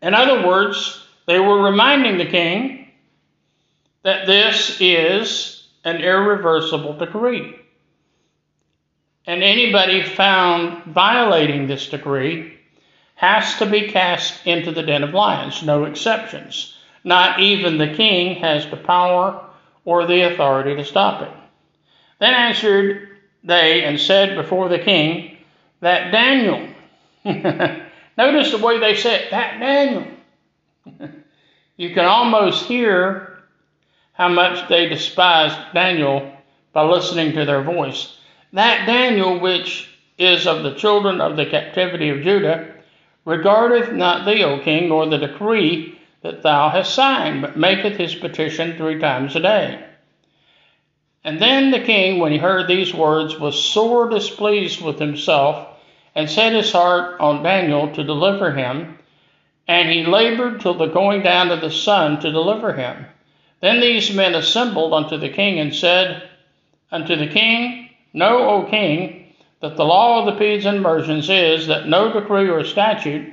In 0.00 0.14
other 0.14 0.46
words, 0.46 1.04
they 1.26 1.40
were 1.40 1.64
reminding 1.64 2.16
the 2.16 2.30
king 2.30 2.92
that 4.04 4.26
this 4.26 4.76
is 4.80 5.66
an 5.82 5.96
irreversible 5.96 6.96
decree. 6.96 7.56
And 9.26 9.42
anybody 9.42 10.04
found 10.04 10.84
violating 10.84 11.66
this 11.66 11.88
decree 11.88 12.56
has 13.16 13.58
to 13.58 13.66
be 13.66 13.88
cast 13.88 14.46
into 14.46 14.70
the 14.70 14.82
den 14.82 15.02
of 15.02 15.12
lions, 15.12 15.64
no 15.64 15.84
exceptions. 15.84 16.76
Not 17.02 17.40
even 17.40 17.78
the 17.78 17.94
king 17.94 18.36
has 18.36 18.70
the 18.70 18.76
power 18.76 19.44
or 19.84 20.06
the 20.06 20.32
authority 20.32 20.76
to 20.76 20.84
stop 20.84 21.22
it. 21.22 21.43
Then 22.24 22.32
answered 22.32 23.08
they 23.42 23.84
and 23.84 24.00
said 24.00 24.34
before 24.34 24.70
the 24.70 24.78
king 24.78 25.36
that 25.80 26.10
Daniel, 26.10 26.70
notice 28.16 28.50
the 28.50 28.64
way 28.64 28.78
they 28.80 28.94
said, 28.94 29.28
that 29.30 29.60
Daniel. 29.60 30.06
you 31.76 31.92
can 31.92 32.06
almost 32.06 32.64
hear 32.64 33.40
how 34.14 34.30
much 34.30 34.70
they 34.70 34.88
despised 34.88 35.58
Daniel 35.74 36.32
by 36.72 36.84
listening 36.84 37.34
to 37.34 37.44
their 37.44 37.62
voice. 37.62 38.16
That 38.54 38.86
Daniel, 38.86 39.38
which 39.38 39.90
is 40.16 40.46
of 40.46 40.62
the 40.62 40.76
children 40.76 41.20
of 41.20 41.36
the 41.36 41.44
captivity 41.44 42.08
of 42.08 42.22
Judah, 42.22 42.72
regardeth 43.26 43.92
not 43.92 44.24
thee, 44.24 44.44
O 44.44 44.60
king, 44.60 44.88
nor 44.88 45.04
the 45.04 45.18
decree 45.18 45.98
that 46.22 46.42
thou 46.42 46.70
hast 46.70 46.94
signed, 46.94 47.42
but 47.42 47.58
maketh 47.58 47.98
his 47.98 48.14
petition 48.14 48.78
three 48.78 48.98
times 48.98 49.36
a 49.36 49.40
day. 49.40 49.84
And 51.24 51.40
then 51.40 51.70
the 51.70 51.80
king, 51.80 52.18
when 52.18 52.32
he 52.32 52.38
heard 52.38 52.68
these 52.68 52.92
words, 52.92 53.38
was 53.38 53.62
sore 53.62 54.10
displeased 54.10 54.82
with 54.82 54.98
himself, 54.98 55.68
and 56.14 56.28
set 56.28 56.52
his 56.52 56.70
heart 56.70 57.18
on 57.18 57.42
Daniel 57.42 57.92
to 57.94 58.04
deliver 58.04 58.52
him. 58.52 58.98
And 59.66 59.88
he 59.88 60.04
labored 60.04 60.60
till 60.60 60.74
the 60.74 60.86
going 60.86 61.22
down 61.22 61.50
of 61.50 61.62
the 61.62 61.70
sun 61.70 62.20
to 62.20 62.30
deliver 62.30 62.74
him. 62.74 63.06
Then 63.60 63.80
these 63.80 64.14
men 64.14 64.34
assembled 64.34 64.92
unto 64.92 65.16
the 65.16 65.30
king 65.30 65.58
and 65.58 65.74
said 65.74 66.28
unto 66.92 67.16
the 67.16 67.26
king, 67.26 67.88
Know, 68.12 68.48
O 68.50 68.62
king, 68.64 69.32
that 69.60 69.76
the 69.76 69.84
law 69.84 70.20
of 70.20 70.26
the 70.26 70.38
Medes 70.38 70.66
and 70.66 70.84
Persians 70.84 71.30
is 71.30 71.66
that 71.68 71.88
no 71.88 72.12
decree 72.12 72.50
or 72.50 72.62
statute 72.64 73.32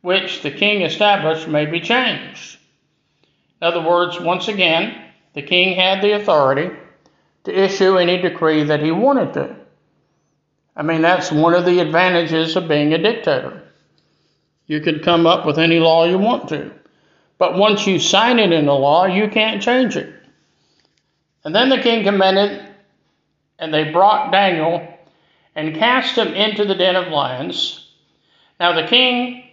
which 0.00 0.42
the 0.42 0.50
king 0.50 0.82
established 0.82 1.46
may 1.46 1.66
be 1.66 1.80
changed. 1.80 2.58
In 3.60 3.68
other 3.68 3.80
words, 3.80 4.20
once 4.20 4.48
again, 4.48 5.00
the 5.34 5.42
king 5.42 5.76
had 5.76 6.02
the 6.02 6.16
authority 6.16 6.68
to 7.44 7.52
issue 7.52 7.98
any 7.98 8.20
decree 8.20 8.64
that 8.64 8.82
he 8.82 8.90
wanted 8.90 9.34
to. 9.34 9.56
I 10.76 10.82
mean, 10.82 11.02
that's 11.02 11.30
one 11.30 11.54
of 11.54 11.64
the 11.64 11.80
advantages 11.80 12.56
of 12.56 12.68
being 12.68 12.92
a 12.94 12.98
dictator. 12.98 13.62
You 14.66 14.80
could 14.80 15.04
come 15.04 15.26
up 15.26 15.44
with 15.44 15.58
any 15.58 15.78
law 15.78 16.04
you 16.04 16.18
want 16.18 16.48
to. 16.48 16.70
But 17.38 17.58
once 17.58 17.86
you 17.86 17.98
sign 17.98 18.38
it 18.38 18.52
in 18.52 18.66
the 18.66 18.74
law, 18.74 19.06
you 19.06 19.28
can't 19.28 19.60
change 19.62 19.96
it. 19.96 20.14
And 21.44 21.54
then 21.54 21.68
the 21.68 21.80
king 21.80 22.04
commanded, 22.04 22.68
and 23.58 23.74
they 23.74 23.90
brought 23.90 24.30
Daniel 24.30 24.88
and 25.54 25.74
cast 25.74 26.16
him 26.16 26.28
into 26.28 26.64
the 26.64 26.74
den 26.74 26.96
of 26.96 27.08
lions. 27.08 27.86
Now 28.60 28.72
the 28.80 28.86
king 28.86 29.44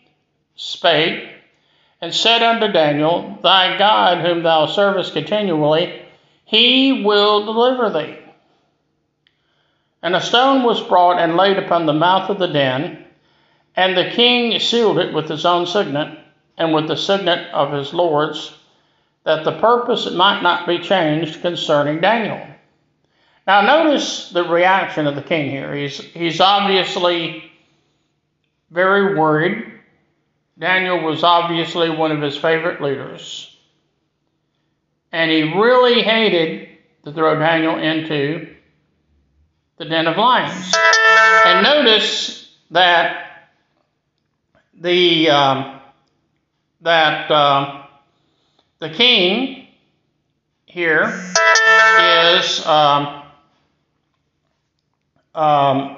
spake 0.55 1.27
and 2.00 2.13
said 2.13 2.43
unto 2.43 2.72
Daniel, 2.72 3.39
Thy 3.41 3.77
God, 3.77 4.25
whom 4.25 4.43
thou 4.43 4.67
servest 4.67 5.13
continually, 5.13 6.01
he 6.49 7.03
will 7.03 7.45
deliver 7.45 7.91
thee. 7.91 8.17
And 10.01 10.15
a 10.15 10.21
stone 10.21 10.63
was 10.63 10.81
brought 10.81 11.19
and 11.19 11.37
laid 11.37 11.57
upon 11.57 11.85
the 11.85 11.93
mouth 11.93 12.31
of 12.31 12.39
the 12.39 12.47
den, 12.47 13.05
and 13.75 13.95
the 13.95 14.09
king 14.09 14.59
sealed 14.59 14.97
it 14.97 15.13
with 15.13 15.29
his 15.29 15.45
own 15.45 15.67
signet 15.67 16.17
and 16.57 16.73
with 16.73 16.87
the 16.87 16.97
signet 16.97 17.53
of 17.53 17.71
his 17.71 17.93
lords, 17.93 18.51
that 19.25 19.43
the 19.43 19.59
purpose 19.59 20.09
might 20.09 20.41
not 20.41 20.65
be 20.65 20.79
changed 20.79 21.41
concerning 21.41 22.01
Daniel. 22.01 22.43
Now, 23.45 23.61
notice 23.61 24.31
the 24.31 24.43
reaction 24.43 25.05
of 25.05 25.13
the 25.13 25.21
king 25.21 25.51
here. 25.51 25.75
He's, 25.75 25.99
he's 25.99 26.41
obviously 26.41 27.43
very 28.71 29.19
worried. 29.19 29.71
Daniel 30.57 31.03
was 31.03 31.23
obviously 31.23 31.91
one 31.91 32.11
of 32.11 32.23
his 32.23 32.37
favorite 32.37 32.81
leaders. 32.81 33.55
And 35.11 35.31
he 35.31 35.41
really 35.41 36.01
hated 36.01 36.69
to 37.03 37.13
throw 37.13 37.37
Daniel 37.39 37.77
into 37.77 38.55
the 39.77 39.85
den 39.85 40.07
of 40.07 40.17
lions. 40.17 40.73
And 41.45 41.63
notice 41.63 42.53
that 42.71 43.49
the 44.73 45.29
um, 45.29 45.79
that 46.81 47.31
uh, 47.31 47.85
the 48.79 48.89
king 48.89 49.67
here 50.65 51.05
is 51.99 52.65
um, 52.65 53.23
um, 55.33 55.97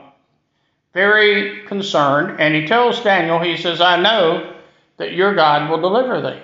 very 0.94 1.65
concerned, 1.65 2.39
and 2.39 2.56
he 2.56 2.65
tells 2.65 3.01
Daniel, 3.01 3.39
he 3.39 3.58
says, 3.58 3.82
I 3.82 4.00
know 4.01 4.56
that 4.98 5.13
your 5.13 5.36
God 5.36 5.70
will 5.70 5.82
deliver 5.82 6.22
thee. 6.22 6.41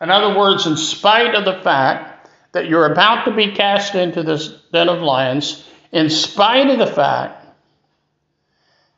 In 0.00 0.10
other 0.10 0.38
words, 0.38 0.66
in 0.66 0.76
spite 0.76 1.34
of 1.34 1.44
the 1.44 1.60
fact 1.62 2.30
that 2.52 2.68
you're 2.68 2.90
about 2.90 3.24
to 3.24 3.32
be 3.34 3.52
cast 3.52 3.94
into 3.94 4.22
this 4.22 4.48
den 4.72 4.88
of 4.88 5.00
lions, 5.00 5.66
in 5.92 6.10
spite 6.10 6.70
of 6.70 6.78
the 6.78 6.86
fact 6.86 7.46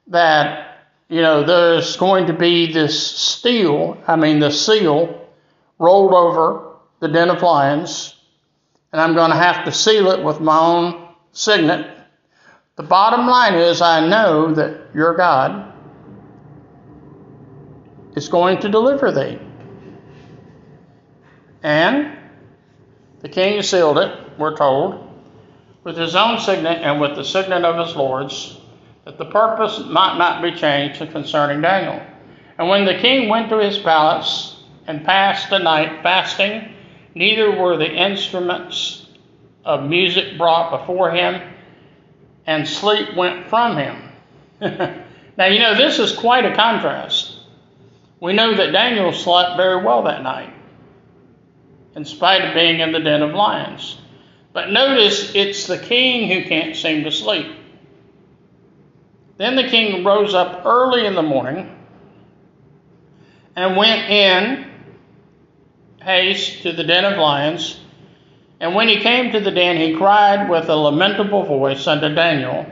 that, 0.09 0.78
you 1.09 1.23
know, 1.23 1.45
there's 1.45 1.97
going 1.97 2.26
to 2.26 2.33
be 2.33 2.73
this 2.73 3.16
steel, 3.16 4.02
I 4.07 4.16
mean, 4.16 4.40
the 4.40 4.50
seal 4.50 5.28
rolled 5.78 6.12
over 6.12 6.76
the 7.00 7.09
den 7.09 7.30
of 7.30 7.42
lions, 7.42 8.14
and 8.92 9.00
I'm 9.00 9.14
going 9.14 9.30
to 9.30 9.37
have 9.37 9.64
to 9.64 9.72
seal 9.72 10.11
it 10.11 10.22
with 10.22 10.40
my 10.40 10.59
own 10.59 11.09
signet 11.33 11.96
the 12.81 12.87
bottom 12.87 13.27
line 13.27 13.57
is 13.57 13.83
I 13.83 14.09
know 14.09 14.55
that 14.55 14.94
your 14.94 15.14
God 15.14 15.70
is 18.16 18.29
going 18.29 18.59
to 18.61 18.70
deliver 18.70 19.12
thee. 19.12 19.38
And 21.62 22.16
the 23.20 23.29
king 23.29 23.62
sealed 23.62 23.99
it, 23.99 24.38
we're 24.38 24.57
told, 24.57 25.07
with 25.85 25.96
his 25.96 26.14
own 26.14 26.38
signet 26.38 26.83
and 26.83 27.01
with 27.01 27.16
the 27.16 27.25
signet 27.25 27.64
of 27.64 27.87
his 27.87 27.96
lords, 27.96 28.59
that 29.05 29.18
the 29.18 29.25
purpose 29.25 29.79
might 29.81 30.18
not 30.18 30.42
be 30.42 30.53
changed 30.53 30.99
concerning 31.11 31.61
Daniel. 31.61 32.01
And 32.59 32.68
when 32.68 32.85
the 32.85 32.99
king 32.99 33.29
went 33.29 33.49
to 33.51 33.59
his 33.59 33.79
palace 33.79 34.62
and 34.87 35.05
passed 35.05 35.51
the 35.51 35.59
night 35.59 36.03
fasting, 36.03 36.75
neither 37.14 37.51
were 37.51 37.77
the 37.77 37.90
instruments 37.90 39.07
of 39.64 39.88
music 39.88 40.38
brought 40.38 40.79
before 40.79 41.11
him, 41.11 41.40
and 42.46 42.66
sleep 42.66 43.14
went 43.16 43.49
from 43.49 43.77
him. 43.77 44.12
now, 44.61 45.46
you 45.46 45.59
know, 45.59 45.75
this 45.75 45.99
is 45.99 46.12
quite 46.12 46.44
a 46.44 46.55
contrast. 46.55 47.38
We 48.20 48.33
know 48.33 48.55
that 48.55 48.73
Daniel 48.73 49.12
slept 49.12 49.57
very 49.57 49.83
well 49.83 50.03
that 50.05 50.23
night, 50.23 50.53
in 51.94 52.05
spite 52.05 52.44
of 52.44 52.55
being 52.55 52.81
in 52.81 52.92
the 52.92 53.00
den 53.00 53.22
of 53.22 53.35
lions. 53.35 53.98
But 54.53 54.70
notice 54.70 55.35
it's 55.35 55.66
the 55.66 55.79
king 55.79 56.29
who 56.29 56.48
can't 56.48 56.76
seem 56.76 57.05
to 57.05 57.12
sleep. 57.12 57.46
Then 59.37 59.57
the 59.57 59.68
king 59.68 60.05
rose 60.05 60.35
up 60.35 60.66
early 60.66 61.07
in 61.07 61.14
the 61.14 61.22
morning 61.22 61.76
and 63.57 63.76
went 63.76 64.11
in 64.11 64.70
haste 66.03 66.62
to 66.62 66.72
the 66.72 66.85
den 66.85 67.05
of 67.05 67.18
lions 67.18 67.81
and 68.61 68.74
when 68.74 68.88
he 68.88 69.00
came 69.00 69.33
to 69.33 69.40
the 69.40 69.50
den, 69.50 69.79
he 69.79 69.96
cried 69.96 70.50
with 70.50 70.68
a 70.68 70.76
lamentable 70.76 71.44
voice 71.44 71.87
unto 71.87 72.14
Daniel. 72.14 72.66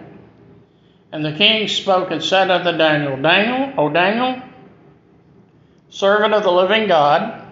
And 1.11 1.25
the 1.25 1.33
king 1.33 1.67
spoke 1.67 2.11
and 2.11 2.23
said 2.23 2.51
unto 2.51 2.77
Daniel, 2.77 3.17
Daniel, 3.17 3.73
O 3.79 3.89
Daniel, 3.89 4.43
servant 5.89 6.35
of 6.35 6.43
the 6.43 6.53
living 6.53 6.87
God, 6.87 7.47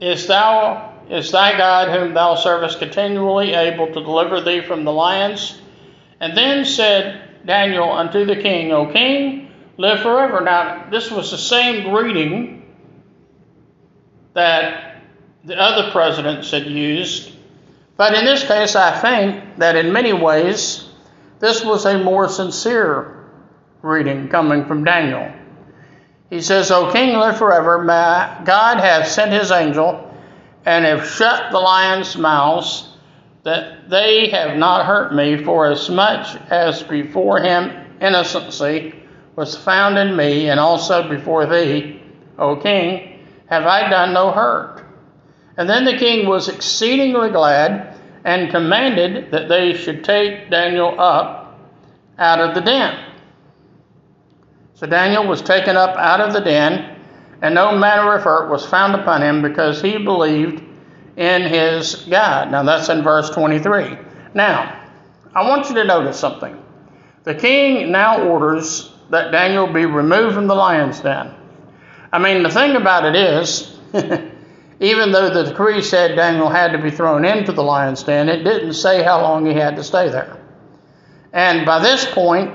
is 0.00 0.26
thou 0.26 0.92
is 1.08 1.30
thy 1.30 1.56
God 1.56 1.88
whom 1.88 2.14
thou 2.14 2.34
servest 2.34 2.80
continually 2.80 3.52
able 3.52 3.86
to 3.86 3.92
deliver 3.94 4.40
thee 4.40 4.60
from 4.60 4.84
the 4.84 4.92
lions? 4.92 5.60
And 6.20 6.36
then 6.36 6.64
said 6.64 7.46
Daniel 7.46 7.92
unto 7.92 8.24
the 8.24 8.36
king, 8.36 8.72
O 8.72 8.92
king, 8.92 9.52
live 9.76 10.00
forever. 10.00 10.40
Now 10.40 10.88
this 10.90 11.10
was 11.10 11.30
the 11.30 11.38
same 11.38 11.90
greeting 11.90 12.74
that 14.34 14.96
the 15.44 15.56
other 15.58 15.90
presidents 15.92 16.50
had 16.50 16.66
used. 16.66 17.32
But 17.96 18.14
in 18.14 18.24
this 18.24 18.46
case, 18.46 18.76
I 18.76 18.98
think 18.98 19.58
that 19.58 19.76
in 19.76 19.92
many 19.92 20.12
ways, 20.12 20.86
this 21.38 21.64
was 21.64 21.86
a 21.86 22.02
more 22.02 22.28
sincere 22.28 23.24
reading 23.80 24.28
coming 24.28 24.66
from 24.66 24.84
Daniel. 24.84 25.32
He 26.30 26.40
says, 26.40 26.70
O 26.70 26.92
king, 26.92 27.16
live 27.16 27.38
forever. 27.38 27.82
May 27.82 28.44
God 28.44 28.78
have 28.78 29.06
sent 29.06 29.32
his 29.32 29.50
angel 29.50 30.14
and 30.64 30.84
have 30.84 31.06
shut 31.06 31.52
the 31.52 31.60
lions' 31.60 32.16
mouths, 32.16 32.88
that 33.44 33.88
they 33.88 34.28
have 34.30 34.58
not 34.58 34.86
hurt 34.86 35.14
me, 35.14 35.42
for 35.44 35.70
as 35.70 35.88
much 35.88 36.36
as 36.50 36.82
before 36.82 37.38
him 37.38 37.70
innocency 38.00 38.92
was 39.36 39.56
found 39.56 39.96
in 39.96 40.16
me, 40.16 40.48
and 40.48 40.58
also 40.58 41.08
before 41.08 41.46
thee, 41.46 42.02
O 42.38 42.56
king, 42.56 43.24
have 43.46 43.64
I 43.64 43.88
done 43.88 44.12
no 44.12 44.32
hurt. 44.32 44.84
And 45.56 45.70
then 45.70 45.84
the 45.84 45.96
king 45.96 46.26
was 46.26 46.48
exceedingly 46.48 47.30
glad 47.30 47.96
and 48.24 48.50
commanded 48.50 49.30
that 49.30 49.48
they 49.48 49.74
should 49.74 50.02
take 50.02 50.50
Daniel 50.50 51.00
up 51.00 51.60
out 52.18 52.40
of 52.40 52.54
the 52.56 52.60
den. 52.60 53.05
So 54.76 54.86
Daniel 54.86 55.26
was 55.26 55.42
taken 55.42 55.76
up 55.76 55.96
out 55.96 56.20
of 56.20 56.32
the 56.32 56.40
den, 56.40 56.96
and 57.42 57.54
no 57.54 57.76
manner 57.76 58.14
of 58.14 58.22
hurt 58.22 58.50
was 58.50 58.64
found 58.64 58.94
upon 58.94 59.22
him 59.22 59.42
because 59.42 59.82
he 59.82 59.98
believed 59.98 60.62
in 61.16 61.42
his 61.42 62.06
God. 62.08 62.50
Now 62.50 62.62
that's 62.62 62.88
in 62.88 63.02
verse 63.02 63.28
23. 63.30 63.98
Now, 64.34 64.88
I 65.34 65.48
want 65.48 65.68
you 65.68 65.74
to 65.74 65.84
notice 65.84 66.18
something. 66.18 66.62
The 67.24 67.34
king 67.34 67.90
now 67.90 68.22
orders 68.22 68.92
that 69.10 69.32
Daniel 69.32 69.66
be 69.66 69.84
removed 69.84 70.34
from 70.34 70.46
the 70.46 70.54
lion's 70.54 71.00
den. 71.00 71.34
I 72.12 72.18
mean, 72.18 72.44
the 72.44 72.50
thing 72.50 72.76
about 72.76 73.04
it 73.04 73.16
is, 73.16 73.76
Even 74.80 75.10
though 75.10 75.30
the 75.30 75.44
decree 75.44 75.80
said 75.80 76.16
Daniel 76.16 76.50
had 76.50 76.72
to 76.72 76.78
be 76.78 76.90
thrown 76.90 77.24
into 77.24 77.52
the 77.52 77.62
lion's 77.62 78.02
den, 78.02 78.28
it 78.28 78.44
didn't 78.44 78.74
say 78.74 79.02
how 79.02 79.22
long 79.22 79.46
he 79.46 79.54
had 79.54 79.76
to 79.76 79.84
stay 79.84 80.10
there. 80.10 80.36
And 81.32 81.64
by 81.64 81.78
this 81.78 82.04
point, 82.04 82.54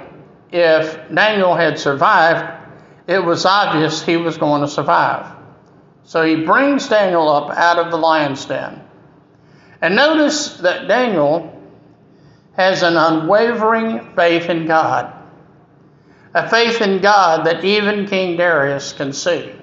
if 0.51 1.13
Daniel 1.13 1.55
had 1.55 1.79
survived, 1.79 2.59
it 3.07 3.19
was 3.19 3.45
obvious 3.45 4.03
he 4.03 4.17
was 4.17 4.37
going 4.37 4.61
to 4.61 4.67
survive. 4.67 5.37
So 6.03 6.23
he 6.23 6.43
brings 6.45 6.87
Daniel 6.87 7.29
up 7.29 7.49
out 7.51 7.79
of 7.79 7.91
the 7.91 7.97
lion's 7.97 8.45
den. 8.45 8.81
And 9.81 9.95
notice 9.95 10.57
that 10.57 10.87
Daniel 10.87 11.57
has 12.57 12.83
an 12.83 12.97
unwavering 12.97 14.13
faith 14.15 14.49
in 14.49 14.67
God, 14.67 15.13
a 16.33 16.49
faith 16.49 16.81
in 16.81 17.01
God 17.01 17.45
that 17.47 17.63
even 17.63 18.07
King 18.07 18.37
Darius 18.37 18.93
can 18.93 19.13
see. 19.13 19.53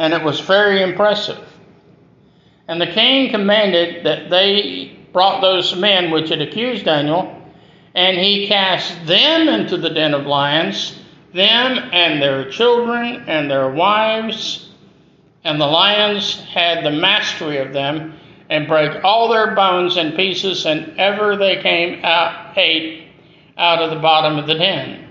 and 0.00 0.14
it 0.14 0.22
was 0.22 0.40
very 0.40 0.82
impressive. 0.82 1.46
And 2.66 2.80
the 2.80 2.86
king 2.86 3.30
commanded 3.30 4.06
that 4.06 4.30
they 4.30 4.98
brought 5.12 5.42
those 5.42 5.76
men 5.76 6.10
which 6.10 6.30
had 6.30 6.40
accused 6.40 6.86
Daniel, 6.86 7.39
and 7.94 8.16
he 8.16 8.46
cast 8.46 9.06
them 9.06 9.48
into 9.48 9.76
the 9.76 9.90
den 9.90 10.14
of 10.14 10.26
lions, 10.26 10.98
them 11.32 11.78
and 11.92 12.22
their 12.22 12.50
children 12.50 13.24
and 13.28 13.50
their 13.50 13.70
wives, 13.70 14.70
and 15.44 15.60
the 15.60 15.66
lions 15.66 16.40
had 16.40 16.84
the 16.84 16.90
mastery 16.90 17.58
of 17.58 17.72
them, 17.72 18.14
and 18.48 18.66
brake 18.66 19.04
all 19.04 19.28
their 19.28 19.54
bones 19.54 19.96
in 19.96 20.12
pieces, 20.12 20.66
and 20.66 20.98
ever 20.98 21.36
they 21.36 21.62
came 21.62 22.04
out 22.04 22.56
ate 22.56 23.08
out 23.56 23.82
of 23.82 23.90
the 23.90 24.00
bottom 24.00 24.38
of 24.38 24.46
the 24.46 24.54
den. 24.54 25.08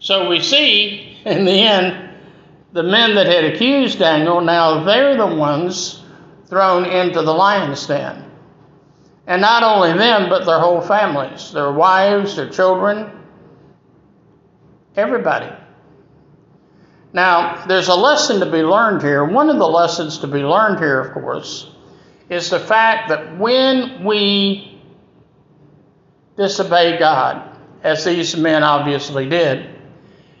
So 0.00 0.28
we 0.28 0.40
see 0.40 1.18
in 1.24 1.44
the 1.44 1.60
end, 1.60 2.10
the 2.72 2.82
men 2.82 3.14
that 3.14 3.26
had 3.26 3.44
accused 3.44 3.98
Daniel, 3.98 4.40
now 4.40 4.84
they're 4.84 5.16
the 5.16 5.34
ones 5.34 6.02
thrown 6.46 6.84
into 6.84 7.22
the 7.22 7.32
lion's 7.32 7.86
den. 7.86 8.25
And 9.26 9.42
not 9.42 9.62
only 9.62 9.92
them, 9.98 10.28
but 10.28 10.46
their 10.46 10.60
whole 10.60 10.80
families, 10.80 11.52
their 11.52 11.72
wives, 11.72 12.36
their 12.36 12.48
children, 12.48 13.10
everybody. 14.94 15.52
Now, 17.12 17.64
there's 17.66 17.88
a 17.88 17.94
lesson 17.94 18.40
to 18.40 18.46
be 18.46 18.62
learned 18.62 19.02
here. 19.02 19.24
One 19.24 19.50
of 19.50 19.58
the 19.58 19.66
lessons 19.66 20.18
to 20.18 20.26
be 20.26 20.40
learned 20.40 20.78
here, 20.78 21.00
of 21.00 21.12
course, 21.12 21.70
is 22.28 22.50
the 22.50 22.60
fact 22.60 23.08
that 23.08 23.38
when 23.38 24.04
we 24.04 24.80
disobey 26.36 26.98
God, 26.98 27.56
as 27.82 28.04
these 28.04 28.36
men 28.36 28.62
obviously 28.62 29.28
did, 29.28 29.70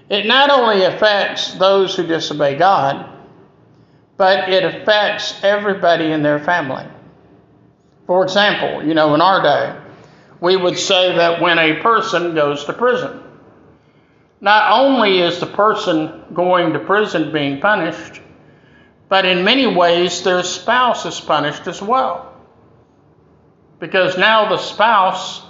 it 0.08 0.26
not 0.26 0.50
only 0.50 0.84
affects 0.84 1.54
those 1.54 1.96
who 1.96 2.06
disobey 2.06 2.56
God, 2.56 3.10
but 4.16 4.48
it 4.48 4.64
affects 4.64 5.42
everybody 5.42 6.12
in 6.12 6.22
their 6.22 6.38
family. 6.38 6.86
For 8.06 8.22
example, 8.22 8.84
you 8.84 8.94
know, 8.94 9.14
in 9.14 9.20
our 9.20 9.42
day, 9.42 9.80
we 10.40 10.56
would 10.56 10.78
say 10.78 11.16
that 11.16 11.40
when 11.40 11.58
a 11.58 11.80
person 11.82 12.34
goes 12.34 12.64
to 12.64 12.72
prison, 12.72 13.22
not 14.40 14.80
only 14.80 15.20
is 15.20 15.40
the 15.40 15.46
person 15.46 16.22
going 16.32 16.74
to 16.74 16.78
prison 16.78 17.32
being 17.32 17.60
punished, 17.60 18.20
but 19.08 19.24
in 19.24 19.44
many 19.44 19.66
ways 19.66 20.22
their 20.22 20.42
spouse 20.42 21.06
is 21.06 21.20
punished 21.20 21.66
as 21.66 21.80
well. 21.80 22.34
Because 23.78 24.16
now 24.18 24.48
the 24.48 24.58
spouse 24.58 25.42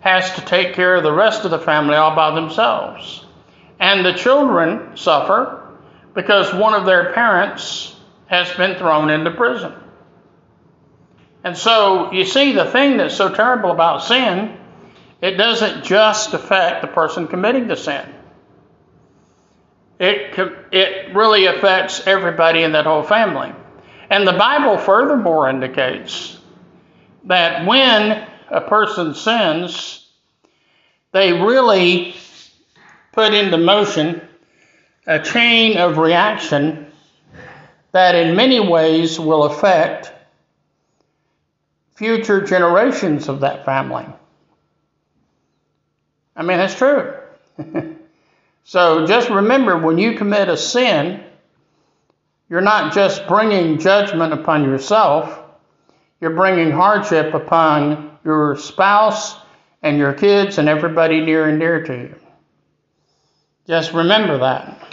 has 0.00 0.34
to 0.34 0.40
take 0.42 0.74
care 0.74 0.96
of 0.96 1.02
the 1.02 1.12
rest 1.12 1.44
of 1.44 1.50
the 1.50 1.58
family 1.58 1.94
all 1.94 2.14
by 2.14 2.34
themselves. 2.34 3.24
And 3.78 4.04
the 4.04 4.14
children 4.14 4.96
suffer 4.96 5.76
because 6.14 6.52
one 6.52 6.74
of 6.74 6.86
their 6.86 7.12
parents 7.12 7.94
has 8.26 8.52
been 8.54 8.76
thrown 8.76 9.10
into 9.10 9.30
prison. 9.30 9.72
And 11.44 11.56
so 11.56 12.12
you 12.12 12.24
see, 12.24 12.52
the 12.52 12.66
thing 12.66 12.96
that's 12.96 13.16
so 13.16 13.34
terrible 13.34 13.70
about 13.70 14.04
sin, 14.04 14.56
it 15.20 15.32
doesn't 15.32 15.84
just 15.84 16.34
affect 16.34 16.82
the 16.82 16.88
person 16.88 17.26
committing 17.28 17.66
the 17.66 17.76
sin. 17.76 18.06
It, 19.98 20.36
it 20.72 21.14
really 21.14 21.46
affects 21.46 22.06
everybody 22.06 22.62
in 22.62 22.72
that 22.72 22.86
whole 22.86 23.04
family. 23.04 23.52
And 24.10 24.26
the 24.26 24.32
Bible 24.32 24.78
furthermore 24.78 25.48
indicates 25.48 26.38
that 27.24 27.66
when 27.66 28.28
a 28.50 28.60
person 28.60 29.14
sins, 29.14 30.10
they 31.12 31.32
really 31.32 32.16
put 33.12 33.32
into 33.32 33.58
motion 33.58 34.20
a 35.06 35.20
chain 35.20 35.76
of 35.76 35.98
reaction 35.98 36.90
that 37.92 38.14
in 38.14 38.34
many 38.34 38.60
ways 38.60 39.20
will 39.20 39.44
affect 39.44 40.12
future 42.02 42.40
generations 42.40 43.28
of 43.28 43.40
that 43.40 43.64
family. 43.64 44.04
I 46.34 46.42
mean, 46.42 46.58
that's 46.58 46.74
true. 46.74 47.14
so 48.64 49.06
just 49.06 49.30
remember 49.30 49.78
when 49.78 49.98
you 49.98 50.16
commit 50.16 50.48
a 50.48 50.56
sin, 50.56 51.22
you're 52.50 52.60
not 52.60 52.92
just 52.92 53.28
bringing 53.28 53.78
judgment 53.78 54.32
upon 54.32 54.64
yourself, 54.64 55.38
you're 56.20 56.34
bringing 56.34 56.72
hardship 56.72 57.34
upon 57.34 58.18
your 58.24 58.56
spouse 58.56 59.36
and 59.82 59.96
your 59.96 60.12
kids 60.12 60.58
and 60.58 60.68
everybody 60.68 61.20
near 61.20 61.46
and 61.46 61.60
dear 61.60 61.84
to 61.84 61.94
you. 61.94 62.14
Just 63.68 63.92
remember 63.92 64.38
that. 64.38 64.88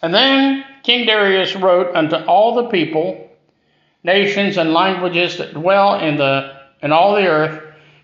And 0.00 0.14
then 0.14 0.64
King 0.84 1.06
Darius 1.06 1.56
wrote 1.56 1.96
unto 1.96 2.14
all 2.14 2.54
the 2.54 2.68
people, 2.68 3.25
nations, 4.06 4.56
and 4.56 4.72
languages 4.72 5.36
that 5.36 5.52
dwell 5.52 5.98
in 6.00 6.16
the 6.16 6.56
in 6.80 6.92
all 6.92 7.14
the 7.14 7.26
earth, 7.26 7.62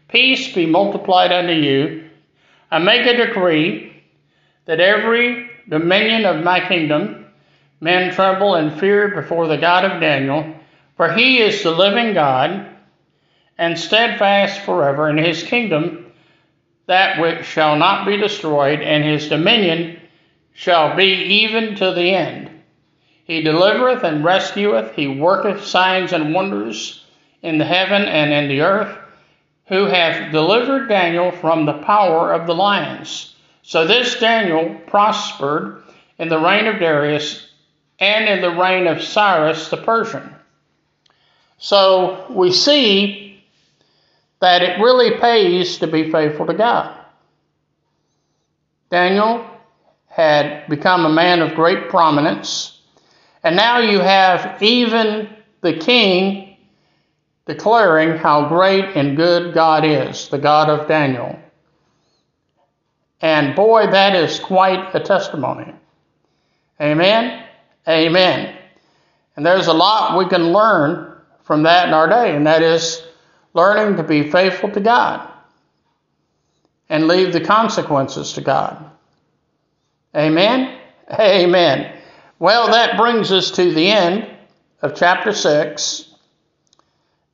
peace 0.09 0.53
be 0.53 0.67
multiplied 0.67 1.33
unto 1.33 1.53
you. 1.53 2.11
I 2.71 2.79
make 2.79 3.07
a 3.07 3.17
decree 3.17 4.03
that 4.65 4.81
every 4.81 5.49
dominion 5.69 6.25
of 6.27 6.45
my 6.45 6.67
kingdom 6.67 7.23
men 7.81 8.15
tremble 8.15 8.55
and 8.55 8.79
fear 8.79 9.09
before 9.09 9.49
the 9.49 9.57
God 9.57 9.85
of 9.85 10.01
Daniel, 10.01 10.55
for 10.97 11.13
he 11.13 11.41
is 11.41 11.63
the 11.63 11.73
living 11.73 12.15
God, 12.15 12.69
and 13.59 13.79
steadfast 13.79 14.61
forever 14.61 15.11
in 15.11 15.19
his 15.19 15.43
kingdom, 15.43 16.07
that 16.87 17.21
which 17.21 17.45
shall 17.45 17.77
not 17.77 18.07
be 18.07 18.17
destroyed, 18.17 18.81
and 18.81 19.03
his 19.05 19.29
dominion 19.29 20.01
shall 20.53 20.97
be 20.97 21.13
even 21.45 21.75
to 21.75 21.93
the 21.93 22.15
end. 22.15 22.52
He 23.25 23.43
delivereth 23.43 24.03
and 24.03 24.25
rescueth, 24.25 24.95
he 24.95 25.07
worketh 25.07 25.65
signs 25.65 26.13
and 26.13 26.35
wonders 26.35 27.05
in 27.43 27.59
the 27.59 27.65
heaven 27.65 28.03
and 28.03 28.33
in 28.33 28.49
the 28.49 28.63
earth, 28.63 28.99
who 29.67 29.85
hath 29.87 30.33
delivered 30.33 30.89
Daniel 30.89 31.31
from 31.31 31.65
the 31.65 31.79
power 31.85 32.33
of 32.33 32.47
the 32.47 32.55
lions. 32.55 33.35
So 33.63 33.87
this 33.87 34.19
Daniel 34.19 34.77
prospered 34.87 35.83
in 36.19 36.29
the 36.29 36.39
reign 36.39 36.67
of 36.67 36.81
Darius 36.81 37.49
and 37.99 38.29
in 38.29 38.41
the 38.41 38.61
reign 38.61 38.87
of 38.87 39.03
Cyrus 39.03 39.69
the 39.69 39.77
Persian. 39.77 40.35
So 41.59 42.27
we 42.31 42.51
see 42.51 43.45
that 44.41 44.63
it 44.63 44.81
really 44.81 45.19
pays 45.19 45.79
to 45.79 45.87
be 45.87 46.11
faithful 46.11 46.47
to 46.47 46.55
God. 46.55 46.99
Daniel 48.91 49.47
had 50.09 50.69
become 50.69 51.07
a 51.07 51.13
man 51.13 51.41
of 51.41 51.55
great 51.55 51.89
prominence, 51.89 52.81
and 53.43 53.57
now 53.57 53.79
you 53.79 53.99
have 54.01 54.63
even 54.63 55.29
the 55.63 55.73
king 55.73 56.57
declaring 57.47 58.17
how 58.17 58.49
great 58.49 58.97
and 58.97 59.17
good 59.17 59.53
God 59.55 59.85
is, 59.85 60.29
the 60.29 60.39
God 60.39 60.69
of 60.69 60.87
Daniel. 60.87 61.39
And 63.21 63.55
boy, 63.55 63.87
that 63.87 64.15
is 64.15 64.39
quite 64.39 64.95
a 64.95 65.01
testimony. 65.01 65.73
Amen. 66.81 67.45
Amen. 67.89 68.57
And 69.37 69.47
there's 69.47 69.67
a 69.67 69.73
lot 69.73 70.19
we 70.19 70.29
can 70.29 70.53
learn 70.53 71.17
from 71.43 71.65
that 71.65 71.89
in 71.89 71.95
our 71.95 72.09
day, 72.09 72.37
and 72.37 72.47
that 72.47 72.63
is 72.63 73.03
learning 73.55 73.97
to 73.97 74.03
be 74.03 74.31
faithful 74.31 74.71
to 74.71 74.81
God 74.81 75.29
and 76.89 77.09
leave 77.09 77.33
the 77.33 77.41
consequences 77.41 78.33
to 78.35 78.41
God. 78.41 78.91
Amen? 80.15 80.79
Amen. 81.11 82.02
Well, 82.43 82.73
that 82.73 82.97
brings 82.97 83.31
us 83.31 83.53
to 83.53 83.73
the 83.73 83.89
end 83.89 84.27
of 84.81 84.97
chapter 84.97 85.33
6. 85.33 86.13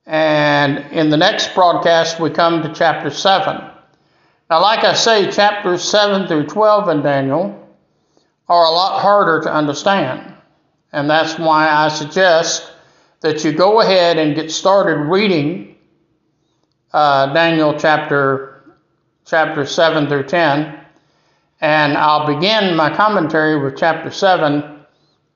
And 0.05 0.93
in 0.93 1.09
the 1.09 1.17
next 1.17 1.55
broadcast, 1.55 2.21
we 2.21 2.29
come 2.29 2.63
to 2.63 2.75
chapter 2.75 3.09
7. 3.09 3.57
Now, 4.51 4.61
like 4.61 4.85
I 4.85 4.93
say, 4.93 5.31
chapters 5.31 5.83
7 5.83 6.29
through 6.29 6.49
12 6.49 6.91
in 6.91 7.01
Daniel 7.01 7.75
are 8.51 8.67
a 8.67 8.71
lot 8.71 9.01
harder 9.01 9.41
to 9.45 9.51
understand. 9.51 10.35
And 10.93 11.09
that's 11.09 11.39
why 11.39 11.71
I 11.71 11.89
suggest 11.89 12.71
that 13.21 13.43
you 13.45 13.53
go 13.53 13.81
ahead 13.81 14.19
and 14.19 14.35
get 14.35 14.53
started 14.53 15.09
reading 15.09 15.77
uh, 16.93 17.33
Daniel 17.33 17.79
chapter, 17.79 18.77
chapter 19.25 19.65
7 19.65 20.07
through 20.07 20.25
10. 20.25 20.79
And 21.63 21.97
I'll 21.97 22.27
begin 22.27 22.77
my 22.77 22.95
commentary 22.95 23.59
with 23.59 23.79
chapter 23.79 24.11
7 24.11 24.75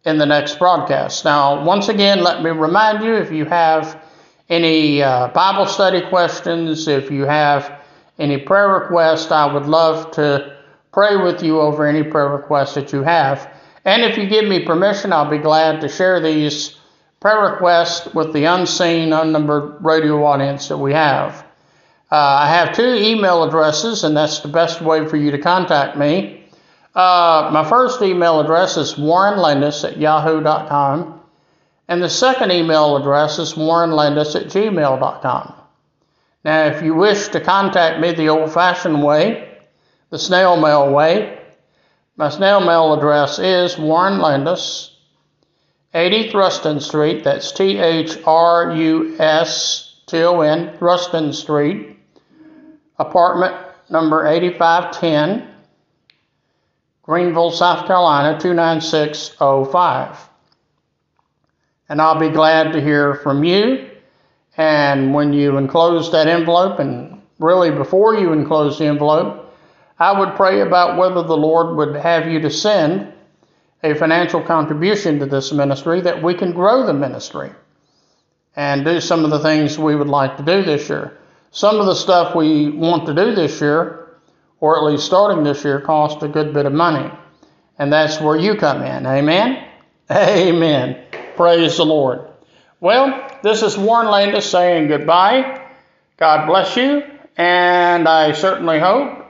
in 0.05 0.19
the 0.19 0.27
next 0.27 0.59
broadcast. 0.59 1.25
Now, 1.25 1.65
once 1.65 1.89
again, 1.89 2.23
let 2.23 2.43
me 2.43 2.51
remind 2.51 3.05
you 3.05 3.15
if 3.15 3.31
you 3.31 3.45
have 3.45 4.03
any 4.49 5.03
uh, 5.03 5.29
Bible 5.29 5.67
study 5.67 6.03
questions, 6.09 6.89
if 6.89 7.11
you 7.11 7.25
have 7.25 7.81
any 8.19 8.39
prayer 8.39 8.69
requests, 8.69 9.31
I 9.31 9.53
would 9.53 9.67
love 9.67 10.11
to 10.13 10.57
pray 10.93 11.17
with 11.17 11.43
you 11.43 11.61
over 11.61 11.87
any 11.87 12.03
prayer 12.03 12.29
requests 12.29 12.75
that 12.75 12.93
you 12.93 13.03
have. 13.03 13.49
And 13.85 14.03
if 14.03 14.17
you 14.17 14.29
give 14.29 14.47
me 14.47 14.65
permission, 14.65 15.13
I'll 15.13 15.31
be 15.31 15.39
glad 15.39 15.81
to 15.81 15.89
share 15.89 16.21
these 16.21 16.77
prayer 17.21 17.53
requests 17.53 18.13
with 18.13 18.33
the 18.33 18.45
unseen, 18.45 19.13
unnumbered 19.13 19.85
radio 19.85 20.25
audience 20.25 20.69
that 20.69 20.79
we 20.79 20.93
have. 20.93 21.47
Uh, 22.11 22.17
I 22.17 22.49
have 22.49 22.77
two 22.77 22.95
email 22.95 23.43
addresses, 23.45 24.05
and 24.05 24.17
that's 24.17 24.41
the 24.41 24.49
best 24.49 24.83
way 24.83 25.07
for 25.07 25.17
you 25.17 25.31
to 25.31 25.39
contact 25.39 25.97
me. 25.97 26.42
Uh, 26.95 27.51
my 27.53 27.65
first 27.69 28.03
email 28.03 28.41
address 28.41 28.77
is 28.77 28.95
warrenlandis 28.95 29.85
at 29.85 29.97
yahoo.com, 29.97 31.21
and 31.89 32.03
the 32.03 32.11
second 32.11 32.53
email 32.53 32.97
address 32.97 33.39
is 33.39 33.55
warrenlandis 33.55 34.37
at 34.37 34.49
gmail.com. 34.49 35.55
Now, 36.45 36.67
if 36.67 36.83
you 36.83 36.95
wish 36.95 37.29
to 37.29 37.41
contact 37.41 38.01
me 38.01 38.13
the 38.13 38.29
old 38.29 38.53
fashioned 38.53 39.03
way, 39.03 39.59
the 40.11 40.19
snail 40.19 40.61
mail 40.61 40.93
way, 40.93 41.39
my 42.17 42.29
snail 42.29 42.61
mail 42.61 42.93
address 42.93 43.39
is 43.39 43.79
Warren 43.79 44.21
Landis, 44.21 44.95
80 45.95 46.31
Thruston 46.31 46.81
Street, 46.83 47.25
that's 47.25 47.53
T 47.53 47.79
H 47.79 48.19
R 48.27 48.75
U 48.75 49.17
S 49.19 50.01
T 50.07 50.23
O 50.23 50.41
N, 50.43 50.77
Thruston 50.79 51.33
Street, 51.33 51.97
apartment 52.99 53.55
number 53.89 54.27
8510, 54.27 55.52
Greenville, 57.03 57.51
South 57.51 57.87
Carolina 57.87 58.39
29605. 58.39 60.29
And 61.89 62.01
I'll 62.01 62.21
be 62.21 62.31
glad 62.31 62.73
to 62.73 62.81
hear 62.81 63.17
from 63.17 63.43
you. 63.43 63.91
And 64.57 65.13
when 65.13 65.33
you 65.33 65.57
enclose 65.57 66.13
that 66.13 66.29
envelope, 66.29 66.79
and 66.79 67.21
really 67.41 67.73
before 67.73 68.15
you 68.15 68.33
enclose 68.33 68.79
the 68.79 68.87
envelope, 68.87 69.53
I 69.99 70.17
would 70.19 70.37
pray 70.37 70.61
about 70.61 70.97
whether 70.97 71.23
the 71.23 71.37
Lord 71.37 71.77
would 71.77 71.97
have 71.97 72.29
you 72.29 72.41
to 72.41 72.51
send 72.51 73.13
a 73.83 73.95
financial 73.95 74.41
contribution 74.41 75.19
to 75.19 75.27
this 75.27 75.53
ministry 75.53 76.03
that 76.03 76.23
we 76.23 76.35
can 76.35 76.53
grow 76.53 76.87
the 76.87 76.95
ministry 76.95 77.51
and 78.55 78.85
do 78.85 79.01
some 79.01 79.25
of 79.25 79.31
the 79.31 79.41
things 79.41 79.77
we 79.77 79.97
would 79.97 80.09
like 80.09 80.37
to 80.37 80.45
do 80.45 80.63
this 80.63 80.89
year. 80.89 81.19
Some 81.51 81.81
of 81.81 81.87
the 81.87 81.97
stuff 81.97 82.37
we 82.37 82.71
want 82.71 83.07
to 83.07 83.15
do 83.15 83.35
this 83.35 83.61
year 83.61 84.02
or 84.63 84.79
at 84.79 84.85
least 84.85 85.05
starting 85.05 85.43
this 85.43 85.65
year, 85.65 85.81
cost 85.81 86.23
a 86.23 86.29
good 86.29 86.55
bit 86.55 86.67
of 86.67 86.73
money. 86.73 87.11
And 87.81 87.93
that's 87.93 88.21
where 88.21 88.37
you 88.37 88.55
come 88.55 88.81
in. 88.81 89.05
Amen? 89.05 89.69
Amen. 90.09 91.05
Praise 91.35 91.79
the 91.79 91.85
Lord. 91.85 92.21
Well, 92.79 93.29
this 93.43 93.63
is 93.65 93.77
Warren 93.77 94.07
Landis 94.07 94.49
saying 94.49 94.87
goodbye. 94.87 95.67
God 96.17 96.47
bless 96.47 96.77
you. 96.77 97.03
And 97.37 98.09
I 98.09 98.31
certainly 98.31 98.79
hope 98.79 99.27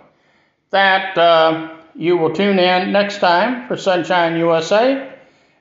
that 0.69 1.17
uh, 1.17 1.79
you 1.95 2.19
will 2.19 2.35
tune 2.35 2.59
in 2.59 2.93
next 2.93 3.19
time 3.19 3.67
for 3.69 3.79
Sonshine 3.79 4.37
USA. 4.37 5.17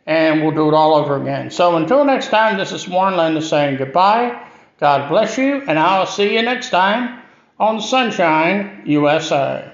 And 0.05 0.41
we'll 0.41 0.51
do 0.51 0.67
it 0.67 0.73
all 0.73 0.95
over 0.95 1.15
again. 1.15 1.49
So 1.49 1.77
until 1.77 2.03
next 2.03 2.27
time, 2.27 2.57
this 2.57 2.73
is 2.73 2.89
Warren 2.89 3.15
Landis 3.15 3.49
saying 3.49 3.77
goodbye. 3.77 4.49
God 4.81 5.07
bless 5.07 5.37
you. 5.37 5.61
And 5.65 5.79
I'll 5.79 6.07
see 6.07 6.35
you 6.35 6.41
next 6.41 6.71
time 6.71 7.20
on 7.61 7.79
Sonshine 7.79 8.81
USA. 8.87 9.70